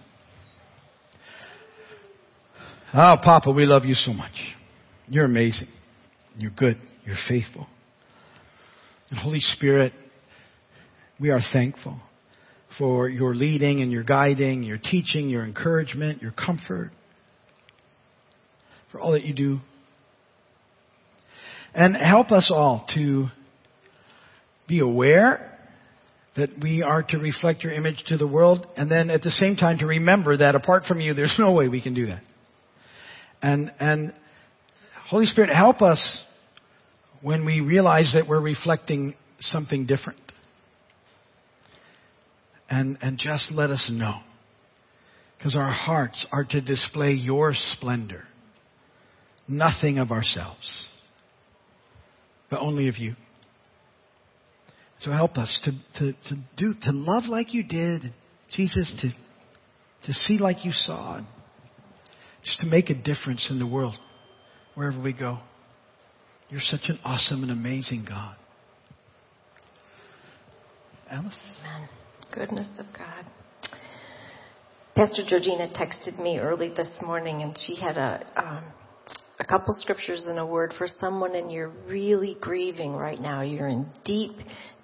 Oh, 2.95 3.17
Papa, 3.23 3.51
we 3.51 3.67
love 3.67 3.85
you 3.85 3.95
so 3.95 4.13
much. 4.13 4.33
You're 5.11 5.25
amazing. 5.25 5.69
You're 6.37 6.51
good. 6.51 6.77
You're 7.05 7.17
faithful. 7.29 7.67
And 9.11 9.19
Holy 9.19 9.41
Spirit, 9.41 9.93
we 11.19 11.31
are 11.31 11.41
thankful 11.53 11.99
for 12.77 13.09
your 13.09 13.35
leading 13.35 13.81
and 13.81 13.91
your 13.91 14.05
guiding, 14.05 14.63
your 14.63 14.77
teaching, 14.77 15.31
your 15.31 15.45
encouragement, 15.45 16.21
your 16.21 16.33
comfort, 16.33 16.91
for 18.93 19.01
all 19.01 19.13
that 19.13 19.25
you 19.25 19.35
do. 19.35 19.59
And 21.75 21.97
help 21.97 22.31
us 22.31 22.51
all 22.55 22.87
to 22.95 23.29
be 24.69 24.81
aware 24.81 25.59
that 26.37 26.51
we 26.63 26.83
are 26.83 27.03
to 27.03 27.19
reflect 27.19 27.65
your 27.65 27.73
image 27.73 28.05
to 28.09 28.17
the 28.17 28.27
world 28.27 28.67
and 28.77 28.91
then 28.91 29.11
at 29.11 29.23
the 29.23 29.31
same 29.31 29.57
time 29.57 29.79
to 29.79 29.87
remember 29.87 30.37
that 30.37 30.55
apart 30.55 30.85
from 30.85 31.01
you, 31.01 31.15
there's 31.15 31.35
no 31.39 31.53
way 31.53 31.69
we 31.69 31.81
can 31.81 31.95
do 31.95 32.07
that. 32.07 32.23
And, 33.43 33.73
and 33.81 34.13
Holy 35.09 35.25
Spirit, 35.25 35.49
help 35.49 35.81
us 35.81 36.23
when 37.23 37.47
we 37.47 37.61
realize 37.61 38.13
that 38.15 38.29
we're 38.29 38.43
reflecting 38.43 39.15
something 39.41 39.87
different. 39.87 40.21
And, 42.69 42.99
and 43.01 43.19
just 43.19 43.51
let 43.51 43.71
us 43.71 43.89
know. 43.91 44.19
Because 45.39 45.57
our 45.57 45.73
hearts 45.73 46.27
are 46.31 46.45
to 46.45 46.61
display 46.61 47.13
your 47.13 47.53
splendor. 47.55 48.25
Nothing 49.49 49.97
of 49.97 50.11
ourselves, 50.11 50.89
but 52.51 52.61
only 52.61 52.89
of 52.89 52.99
you. 52.99 53.15
So 55.01 55.11
help 55.11 55.39
us 55.39 55.59
to, 55.65 55.71
to, 56.01 56.13
to 56.13 56.35
do, 56.59 56.75
to 56.83 56.91
love 56.93 57.25
like 57.29 57.55
you 57.55 57.63
did, 57.63 58.13
Jesus, 58.53 58.95
to, 59.01 59.09
to 60.07 60.13
see 60.13 60.37
like 60.37 60.67
you 60.67 60.73
saw, 60.73 61.23
just 62.45 62.61
to 62.61 62.67
make 62.67 62.91
a 62.91 62.95
difference 62.95 63.49
in 63.51 63.59
the 63.59 63.67
world 63.67 63.97
wherever 64.79 65.03
we 65.03 65.13
go. 65.13 65.37
You're 66.51 66.61
such 66.61 66.89
an 66.89 67.01
awesome 67.05 67.43
and 67.43 67.51
amazing 67.51 68.07
God. 68.09 68.37
Alice? 71.11 71.37
Amen. 71.61 71.89
Goodness 72.33 72.71
of 72.79 72.87
God. 72.97 73.27
Pastor 74.95 75.23
Georgina 75.27 75.69
texted 75.69 76.23
me 76.23 76.39
early 76.39 76.69
this 76.69 76.91
morning 77.03 77.43
and 77.43 77.59
she 77.59 77.75
had 77.75 77.97
a, 77.97 78.25
um, 78.37 78.65
a 79.41 79.45
couple 79.45 79.75
scriptures 79.81 80.27
and 80.29 80.39
a 80.39 80.47
word 80.47 80.73
for 80.79 80.87
someone 81.01 81.35
and 81.35 81.51
you're 81.51 81.73
really 81.89 82.37
grieving 82.41 82.95
right 82.95 83.21
now. 83.21 83.43
You're 83.43 83.69
in 83.69 83.89
deep, 84.05 84.37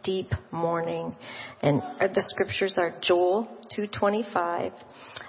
deep 0.03 0.27
mourning. 0.51 1.15
And 1.63 1.81
the 2.01 2.25
scriptures 2.27 2.79
are 2.81 2.95
Joel 3.01 3.45
225. 3.77 4.73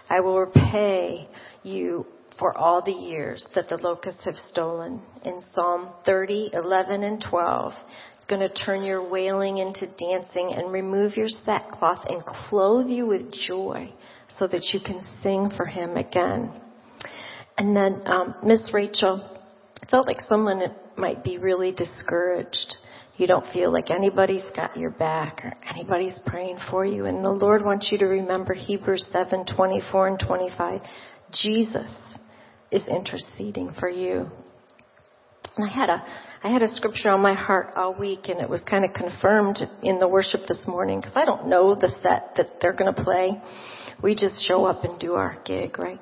I 0.10 0.20
will 0.22 0.40
repay 0.40 1.30
you 1.62 2.08
for 2.40 2.58
all 2.58 2.82
the 2.82 2.92
years 2.92 3.48
that 3.56 3.70
the 3.70 3.78
locusts 3.78 4.26
have 4.26 4.36
stolen. 4.36 5.02
In 5.24 5.42
Psalm 5.54 5.94
30, 6.06 6.52
11, 6.54 7.04
and 7.04 7.26
12, 7.30 7.74
it's 8.18 8.26
going 8.26 8.42
to 8.42 8.66
turn 8.66 8.84
your 8.84 9.08
wailing 9.10 9.58
into 9.58 9.88
dancing 9.98 10.54
and 10.56 10.72
remove 10.72 11.16
your 11.16 11.30
sackcloth 11.30 12.06
and 12.08 12.24
clothe 12.26 12.88
you 12.88 13.06
with 13.06 13.32
joy 13.32 13.92
so 14.38 14.48
that 14.48 14.64
you 14.74 14.80
can 14.86 15.02
sing 15.22 15.52
for 15.56 15.66
him 15.66 15.96
again. 15.96 16.52
And 17.58 17.76
then 17.76 18.02
um, 18.06 18.36
Miss 18.44 18.72
Rachel 18.74 19.38
felt 19.90 20.08
like 20.08 20.20
someone 20.28 20.62
might 20.98 21.24
be 21.24 21.38
really 21.38 21.72
discouraged. 21.72 22.76
You 23.18 23.28
don't 23.28 23.46
feel 23.54 23.72
like 23.72 23.92
anybody's 23.92 24.44
got 24.56 24.76
your 24.76 24.90
back 24.92 25.42
or 25.46 25.54
anybody's 25.70 26.18
praying 26.26 26.58
for 26.70 26.86
you. 26.86 27.06
And 27.06 27.24
the 27.24 27.30
Lord 27.30 27.64
wants 27.64 27.90
you 27.92 27.98
to 28.00 28.06
remember 28.06 28.54
Hebrews 28.54 29.08
7, 29.12 29.46
24 29.56 30.08
and 30.10 30.20
25. 30.20 30.82
Jesus 31.32 32.16
is 32.72 32.88
interceding 32.88 33.74
for 33.80 33.90
you. 33.90 34.30
And 35.58 35.70
I 35.70 35.74
had 35.74 35.90
a, 35.90 36.04
I 36.44 36.50
had 36.50 36.62
a 36.62 36.68
scripture 36.68 37.10
on 37.10 37.22
my 37.22 37.34
heart 37.34 37.74
all 37.76 37.94
week 37.98 38.28
and 38.28 38.42
it 38.42 38.50
was 38.50 38.62
kind 38.70 38.84
of 38.84 38.94
confirmed 38.94 39.60
in 39.84 40.00
the 40.00 40.08
worship 40.08 40.42
this 40.48 40.64
morning 40.68 41.00
because 41.00 41.16
I 41.16 41.26
don't 41.26 41.48
know 41.48 41.76
the 41.76 41.90
set 42.02 42.36
that 42.36 42.60
they're 42.62 42.74
going 42.74 42.94
to 42.94 43.04
play. 43.04 43.42
We 44.04 44.16
just 44.16 44.46
show 44.48 44.66
up 44.66 44.84
and 44.84 45.00
do 45.00 45.14
our 45.14 45.38
gig, 45.46 45.80
right? 45.80 46.00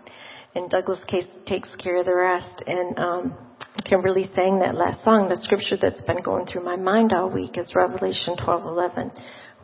And 0.56 0.70
Douglas 0.70 1.04
Case 1.08 1.28
takes 1.46 1.70
care 1.76 1.98
of 1.98 2.06
the 2.06 2.16
rest. 2.16 2.64
And, 2.66 2.98
um, 2.98 3.38
Kimberly 3.86 4.30
sang 4.36 4.60
that 4.60 4.76
last 4.76 5.04
song. 5.04 5.30
The 5.30 5.38
scripture 5.38 5.78
that's 5.82 6.02
been 6.04 6.22
going 6.22 6.46
through 6.46 6.64
my 6.64 6.76
mind 6.76 7.12
all 7.12 7.30
week 7.30 7.58
is 7.58 7.74
Revelation 7.76 8.36
12:11. 8.38 9.12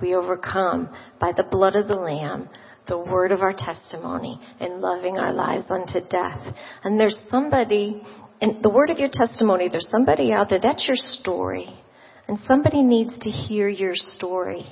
We 0.02 0.16
overcome 0.16 0.90
by 1.20 1.32
the 1.32 1.44
blood 1.44 1.76
of 1.76 1.88
the 1.88 1.96
Lamb, 1.96 2.50
the 2.90 2.98
word 2.98 3.32
of 3.32 3.42
our 3.42 3.54
testimony 3.54 4.40
and 4.60 4.82
loving 4.82 5.18
our 5.18 5.32
lives 5.32 5.66
unto 5.70 6.02
death. 6.10 6.56
And 6.84 7.00
there's 7.00 7.18
somebody, 7.28 8.02
in 8.42 8.60
the 8.62 8.70
word 8.70 8.90
of 8.90 9.00
your 9.00 9.10
testimony, 9.12 9.70
there's 9.70 9.90
somebody 9.90 10.34
out 10.34 10.50
there, 10.50 10.60
that's 10.62 10.86
your 10.88 10.98
story. 10.98 11.68
And 12.28 12.40
somebody 12.48 12.84
needs 12.84 13.18
to 13.20 13.30
hear 13.30 13.70
your 13.70 13.94
story. 13.96 14.66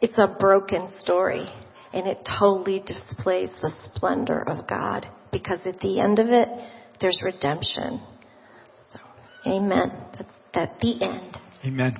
It's 0.00 0.18
a 0.18 0.36
broken 0.38 0.88
story 1.00 1.46
and 1.92 2.06
it 2.06 2.26
totally 2.38 2.82
displays 2.86 3.54
the 3.60 3.72
splendor 3.84 4.42
of 4.48 4.66
God 4.66 5.06
because 5.30 5.60
at 5.66 5.78
the 5.80 6.00
end 6.00 6.18
of 6.18 6.28
it, 6.28 6.48
there's 7.00 7.20
redemption. 7.22 8.00
So, 8.92 8.98
amen. 9.46 9.92
That's, 10.16 10.30
that's 10.54 10.80
the 10.80 11.04
end. 11.04 11.38
Amen. 11.64 11.94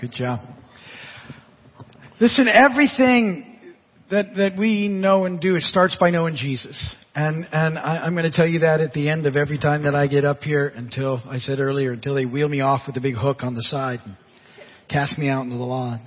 Good 0.00 0.12
job. 0.12 0.40
Listen, 2.20 2.48
everything 2.48 3.47
that, 4.10 4.36
that 4.36 4.56
we 4.58 4.88
know 4.88 5.24
and 5.24 5.40
do, 5.40 5.56
it 5.56 5.62
starts 5.62 5.96
by 5.98 6.10
knowing 6.10 6.36
Jesus. 6.36 6.94
And, 7.14 7.46
and 7.52 7.78
I, 7.78 7.98
I'm 7.98 8.14
going 8.14 8.30
to 8.30 8.36
tell 8.36 8.46
you 8.46 8.60
that 8.60 8.80
at 8.80 8.92
the 8.92 9.08
end 9.08 9.26
of 9.26 9.36
every 9.36 9.58
time 9.58 9.84
that 9.84 9.94
I 9.94 10.06
get 10.06 10.24
up 10.24 10.40
here 10.40 10.68
until, 10.68 11.22
I 11.26 11.38
said 11.38 11.60
earlier, 11.60 11.92
until 11.92 12.14
they 12.14 12.24
wheel 12.24 12.48
me 12.48 12.60
off 12.60 12.82
with 12.86 12.96
a 12.96 13.00
big 13.00 13.14
hook 13.14 13.38
on 13.42 13.54
the 13.54 13.62
side 13.62 14.00
and 14.04 14.16
cast 14.88 15.18
me 15.18 15.28
out 15.28 15.44
into 15.44 15.56
the 15.56 15.64
lawn. 15.64 16.00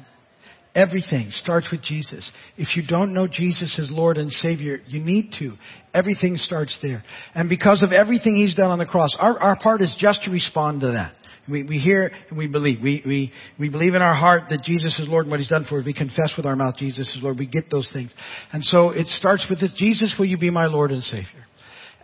Everything 0.73 1.27
starts 1.31 1.69
with 1.69 1.81
Jesus. 1.81 2.31
If 2.55 2.77
you 2.77 2.83
don't 2.87 3.13
know 3.13 3.27
Jesus 3.27 3.77
as 3.77 3.91
Lord 3.91 4.17
and 4.17 4.31
Savior, 4.31 4.79
you 4.87 5.01
need 5.01 5.33
to. 5.39 5.53
Everything 5.93 6.37
starts 6.37 6.79
there. 6.81 7.03
And 7.35 7.49
because 7.49 7.83
of 7.83 7.91
everything 7.91 8.37
He's 8.37 8.55
done 8.55 8.71
on 8.71 8.79
the 8.79 8.85
cross, 8.85 9.13
our, 9.19 9.37
our 9.37 9.59
part 9.59 9.81
is 9.81 9.93
just 9.99 10.23
to 10.23 10.31
respond 10.31 10.81
to 10.81 10.87
that. 10.93 11.13
We, 11.49 11.63
we 11.63 11.79
hear 11.79 12.11
and 12.29 12.37
we 12.37 12.47
believe. 12.47 12.81
We, 12.81 13.01
we, 13.05 13.31
we 13.59 13.69
believe 13.69 13.95
in 13.95 14.01
our 14.01 14.13
heart 14.13 14.43
that 14.49 14.63
Jesus 14.63 14.97
is 14.99 15.07
Lord 15.07 15.25
and 15.25 15.31
what 15.31 15.39
He's 15.39 15.49
done 15.49 15.65
for 15.67 15.79
us. 15.79 15.85
We 15.85 15.93
confess 15.93 16.33
with 16.37 16.45
our 16.45 16.55
mouth 16.55 16.75
Jesus 16.77 17.07
is 17.15 17.19
Lord. 17.21 17.39
We 17.39 17.47
get 17.47 17.69
those 17.71 17.89
things. 17.91 18.13
And 18.51 18.63
so 18.63 18.91
it 18.91 19.07
starts 19.07 19.45
with 19.49 19.59
this, 19.59 19.73
Jesus, 19.75 20.13
will 20.17 20.27
you 20.27 20.37
be 20.37 20.49
my 20.49 20.67
Lord 20.67 20.91
and 20.91 21.03
Savior? 21.03 21.45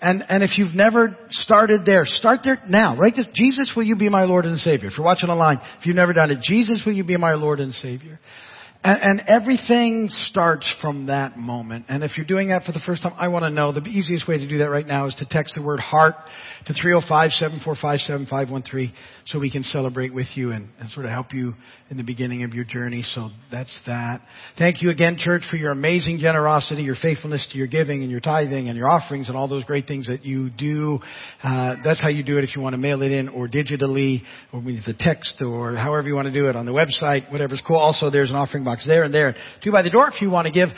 And, 0.01 0.23
and 0.29 0.43
if 0.43 0.57
you've 0.57 0.75
never 0.75 1.17
started 1.29 1.85
there, 1.85 2.01
start 2.05 2.41
there 2.43 2.61
now. 2.67 2.95
Write 2.95 3.15
this, 3.15 3.27
Jesus, 3.33 3.73
will 3.75 3.83
you 3.83 3.95
be 3.95 4.09
my 4.09 4.25
Lord 4.25 4.45
and 4.45 4.59
Savior? 4.59 4.89
If 4.89 4.97
you're 4.97 5.05
watching 5.05 5.29
online, 5.29 5.59
if 5.79 5.85
you've 5.85 5.95
never 5.95 6.13
done 6.13 6.29
it, 6.29 6.39
Jesus, 6.41 6.83
will 6.85 6.93
you 6.93 7.03
be 7.03 7.17
my 7.17 7.33
Lord 7.33 7.59
and 7.59 7.73
Savior? 7.73 8.19
And, 8.83 9.01
and, 9.01 9.23
everything 9.27 10.09
starts 10.09 10.71
from 10.81 11.07
that 11.07 11.37
moment. 11.37 11.85
And 11.89 12.03
if 12.03 12.15
you're 12.15 12.27
doing 12.27 12.49
that 12.49 12.61
for 12.63 12.71
the 12.71 12.81
first 12.85 13.01
time, 13.01 13.13
I 13.17 13.29
want 13.29 13.43
to 13.43 13.49
know 13.49 13.71
the 13.71 13.81
easiest 13.81 14.27
way 14.27 14.37
to 14.37 14.47
do 14.47 14.59
that 14.59 14.69
right 14.69 14.85
now 14.85 15.07
is 15.07 15.15
to 15.15 15.25
text 15.25 15.55
the 15.55 15.63
word 15.63 15.79
heart 15.79 16.13
to 16.67 16.73
305-745-7513 16.73 18.91
so 19.25 19.39
we 19.39 19.49
can 19.49 19.63
celebrate 19.63 20.13
with 20.13 20.27
you 20.35 20.51
and, 20.51 20.69
and, 20.79 20.89
sort 20.89 21.05
of 21.05 21.11
help 21.11 21.33
you 21.33 21.53
in 21.89 21.97
the 21.97 22.03
beginning 22.03 22.43
of 22.43 22.53
your 22.53 22.65
journey. 22.65 23.01
So 23.01 23.29
that's 23.51 23.77
that. 23.87 24.21
Thank 24.57 24.81
you 24.81 24.89
again, 24.89 25.17
church, 25.17 25.43
for 25.49 25.55
your 25.55 25.71
amazing 25.71 26.19
generosity, 26.19 26.83
your 26.83 26.95
faithfulness 27.01 27.47
to 27.51 27.57
your 27.57 27.67
giving 27.67 28.03
and 28.03 28.11
your 28.11 28.19
tithing 28.19 28.69
and 28.69 28.77
your 28.77 28.89
offerings 28.89 29.27
and 29.27 29.37
all 29.37 29.47
those 29.47 29.63
great 29.63 29.87
things 29.87 30.07
that 30.07 30.25
you 30.25 30.49
do. 30.49 30.99
Uh, 31.43 31.75
that's 31.83 32.01
how 32.01 32.09
you 32.09 32.23
do 32.23 32.37
it 32.37 32.43
if 32.43 32.55
you 32.55 32.61
want 32.61 32.73
to 32.73 32.77
mail 32.77 33.01
it 33.01 33.11
in 33.11 33.29
or 33.29 33.47
digitally 33.47 34.21
or 34.53 34.61
with 34.61 34.85
the 34.85 34.95
text 34.97 35.41
or 35.41 35.75
however 35.75 36.07
you 36.07 36.15
want 36.15 36.27
to 36.27 36.33
do 36.33 36.47
it 36.47 36.55
on 36.55 36.65
the 36.65 36.71
website, 36.71 37.31
whatever's 37.31 37.61
cool. 37.65 37.77
Also, 37.77 38.09
there's 38.09 38.29
an 38.29 38.35
offering 38.35 38.63
box 38.67 38.85
there 38.85 39.03
and 39.03 39.13
there. 39.13 39.35
Two 39.63 39.71
by 39.71 39.81
the 39.81 39.89
door 39.89 40.09
if 40.13 40.21
you 40.21 40.29
want 40.29 40.45
to 40.45 40.51
give 40.51 40.69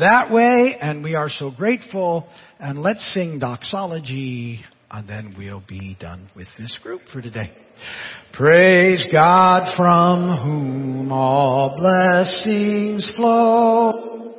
that 0.00 0.30
way. 0.30 0.76
And 0.80 1.02
we 1.02 1.14
are 1.14 1.28
so 1.28 1.50
grateful. 1.50 2.28
And 2.60 2.78
let's 2.80 3.04
sing 3.12 3.38
doxology 3.40 4.60
and 4.92 5.08
then 5.08 5.34
we'll 5.38 5.64
be 5.66 5.96
done 5.98 6.28
with 6.36 6.48
this 6.58 6.78
group 6.82 7.00
for 7.12 7.22
today. 7.22 7.50
Praise 8.34 9.04
God 9.10 9.74
from 9.76 10.36
whom 10.44 11.10
all 11.10 11.74
blessings 11.76 13.10
flow. 13.16 14.34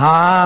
Amen. 0.00 0.40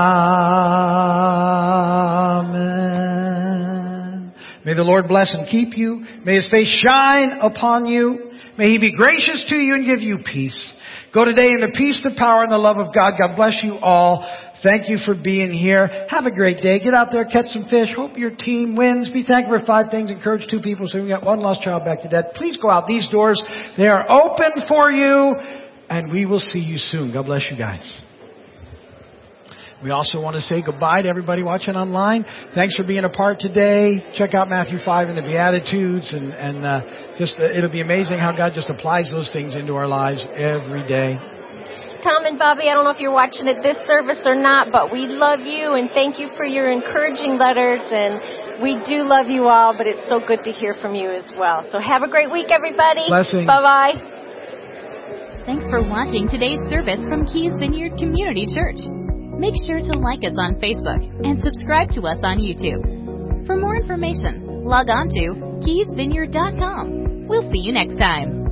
May 4.64 4.74
the 4.74 4.82
Lord 4.82 5.06
bless 5.06 5.32
and 5.32 5.46
keep 5.48 5.76
you. 5.76 6.04
May 6.24 6.34
His 6.36 6.48
face 6.50 6.82
shine 6.84 7.38
upon 7.40 7.86
you. 7.86 8.32
May 8.58 8.70
He 8.70 8.78
be 8.78 8.96
gracious 8.96 9.44
to 9.48 9.56
you 9.56 9.74
and 9.74 9.86
give 9.86 10.00
you 10.00 10.18
peace. 10.24 10.74
Go 11.12 11.24
today 11.24 11.52
in 11.52 11.60
the 11.60 11.72
peace, 11.76 12.00
the 12.02 12.14
power, 12.18 12.42
and 12.42 12.50
the 12.50 12.58
love 12.58 12.78
of 12.78 12.92
God. 12.92 13.14
God 13.16 13.36
bless 13.36 13.62
you 13.62 13.76
all. 13.76 14.26
Thank 14.64 14.88
you 14.88 14.96
for 15.04 15.14
being 15.14 15.52
here. 15.52 15.86
Have 16.08 16.26
a 16.26 16.32
great 16.32 16.58
day. 16.58 16.80
Get 16.80 16.94
out 16.94 17.12
there, 17.12 17.24
catch 17.24 17.46
some 17.46 17.66
fish. 17.66 17.90
Hope 17.94 18.18
your 18.18 18.34
team 18.34 18.74
wins. 18.74 19.10
Be 19.10 19.22
thankful 19.22 19.60
for 19.60 19.66
five 19.66 19.90
things. 19.92 20.10
Encourage 20.10 20.48
two 20.50 20.60
people 20.60 20.88
so 20.88 21.00
we 21.00 21.10
got 21.10 21.22
one 21.24 21.38
lost 21.38 21.62
child 21.62 21.84
back 21.84 22.02
to 22.02 22.08
death. 22.08 22.34
Please 22.34 22.56
go 22.60 22.70
out 22.70 22.88
these 22.88 23.06
doors. 23.12 23.40
They 23.76 23.86
are 23.86 24.04
open 24.10 24.66
for 24.66 24.90
you. 24.90 25.36
And 25.88 26.10
we 26.10 26.26
will 26.26 26.40
see 26.40 26.60
you 26.60 26.78
soon. 26.78 27.12
God 27.12 27.26
bless 27.26 27.46
you 27.50 27.56
guys. 27.56 28.02
We 29.84 29.90
also 29.90 30.16
want 30.18 30.34
to 30.36 30.40
say 30.40 30.62
goodbye 30.64 31.02
to 31.02 31.08
everybody 31.08 31.42
watching 31.42 31.76
online. 31.76 32.24
Thanks 32.54 32.74
for 32.74 32.84
being 32.84 33.04
a 33.04 33.10
part 33.10 33.38
today. 33.38 34.00
Check 34.16 34.32
out 34.32 34.48
Matthew 34.48 34.78
5 34.82 35.08
and 35.12 35.18
the 35.18 35.20
Beatitudes 35.20 36.08
and, 36.14 36.32
and 36.32 36.64
uh, 36.64 36.80
just 37.18 37.36
uh, 37.38 37.52
it'll 37.52 37.70
be 37.70 37.82
amazing 37.82 38.18
how 38.18 38.32
God 38.32 38.52
just 38.54 38.70
applies 38.70 39.10
those 39.10 39.30
things 39.30 39.54
into 39.54 39.76
our 39.76 39.86
lives 39.86 40.24
every 40.32 40.88
day. 40.88 41.20
Tom 42.00 42.24
and 42.24 42.38
Bobby, 42.38 42.72
I 42.72 42.72
don't 42.72 42.84
know 42.84 42.96
if 42.96 43.00
you're 43.00 43.12
watching 43.12 43.44
it 43.44 43.60
this 43.60 43.76
service 43.84 44.24
or 44.24 44.34
not, 44.34 44.72
but 44.72 44.90
we 44.90 45.04
love 45.04 45.40
you 45.44 45.76
and 45.76 45.90
thank 45.92 46.18
you 46.18 46.32
for 46.34 46.46
your 46.46 46.72
encouraging 46.72 47.36
letters 47.36 47.84
and 47.84 48.64
we 48.64 48.80
do 48.88 49.04
love 49.04 49.28
you 49.28 49.48
all, 49.52 49.76
but 49.76 49.86
it's 49.86 50.08
so 50.08 50.16
good 50.16 50.40
to 50.44 50.52
hear 50.52 50.72
from 50.80 50.94
you 50.94 51.12
as 51.12 51.30
well. 51.36 51.60
So 51.68 51.78
have 51.78 52.00
a 52.00 52.08
great 52.08 52.32
week, 52.32 52.48
everybody. 52.48 53.04
Blessings. 53.08 53.46
Bye 53.46 53.60
bye. 53.60 54.14
Thanks 55.44 55.68
for 55.68 55.84
watching 55.84 56.24
today's 56.24 56.60
service 56.72 57.04
from 57.04 57.26
Keys 57.28 57.52
Vineyard 57.60 58.00
Community 58.00 58.48
Church. 58.48 59.03
Make 59.38 59.54
sure 59.66 59.80
to 59.80 59.98
like 59.98 60.22
us 60.24 60.34
on 60.38 60.54
Facebook 60.56 61.02
and 61.26 61.40
subscribe 61.42 61.90
to 61.92 62.02
us 62.02 62.18
on 62.22 62.38
YouTube. 62.38 63.46
For 63.46 63.56
more 63.56 63.76
information, 63.76 64.64
log 64.64 64.88
on 64.88 65.08
to 65.10 65.34
keysvineyard.com. 65.66 67.26
We'll 67.26 67.50
see 67.50 67.58
you 67.58 67.72
next 67.72 67.98
time. 67.98 68.43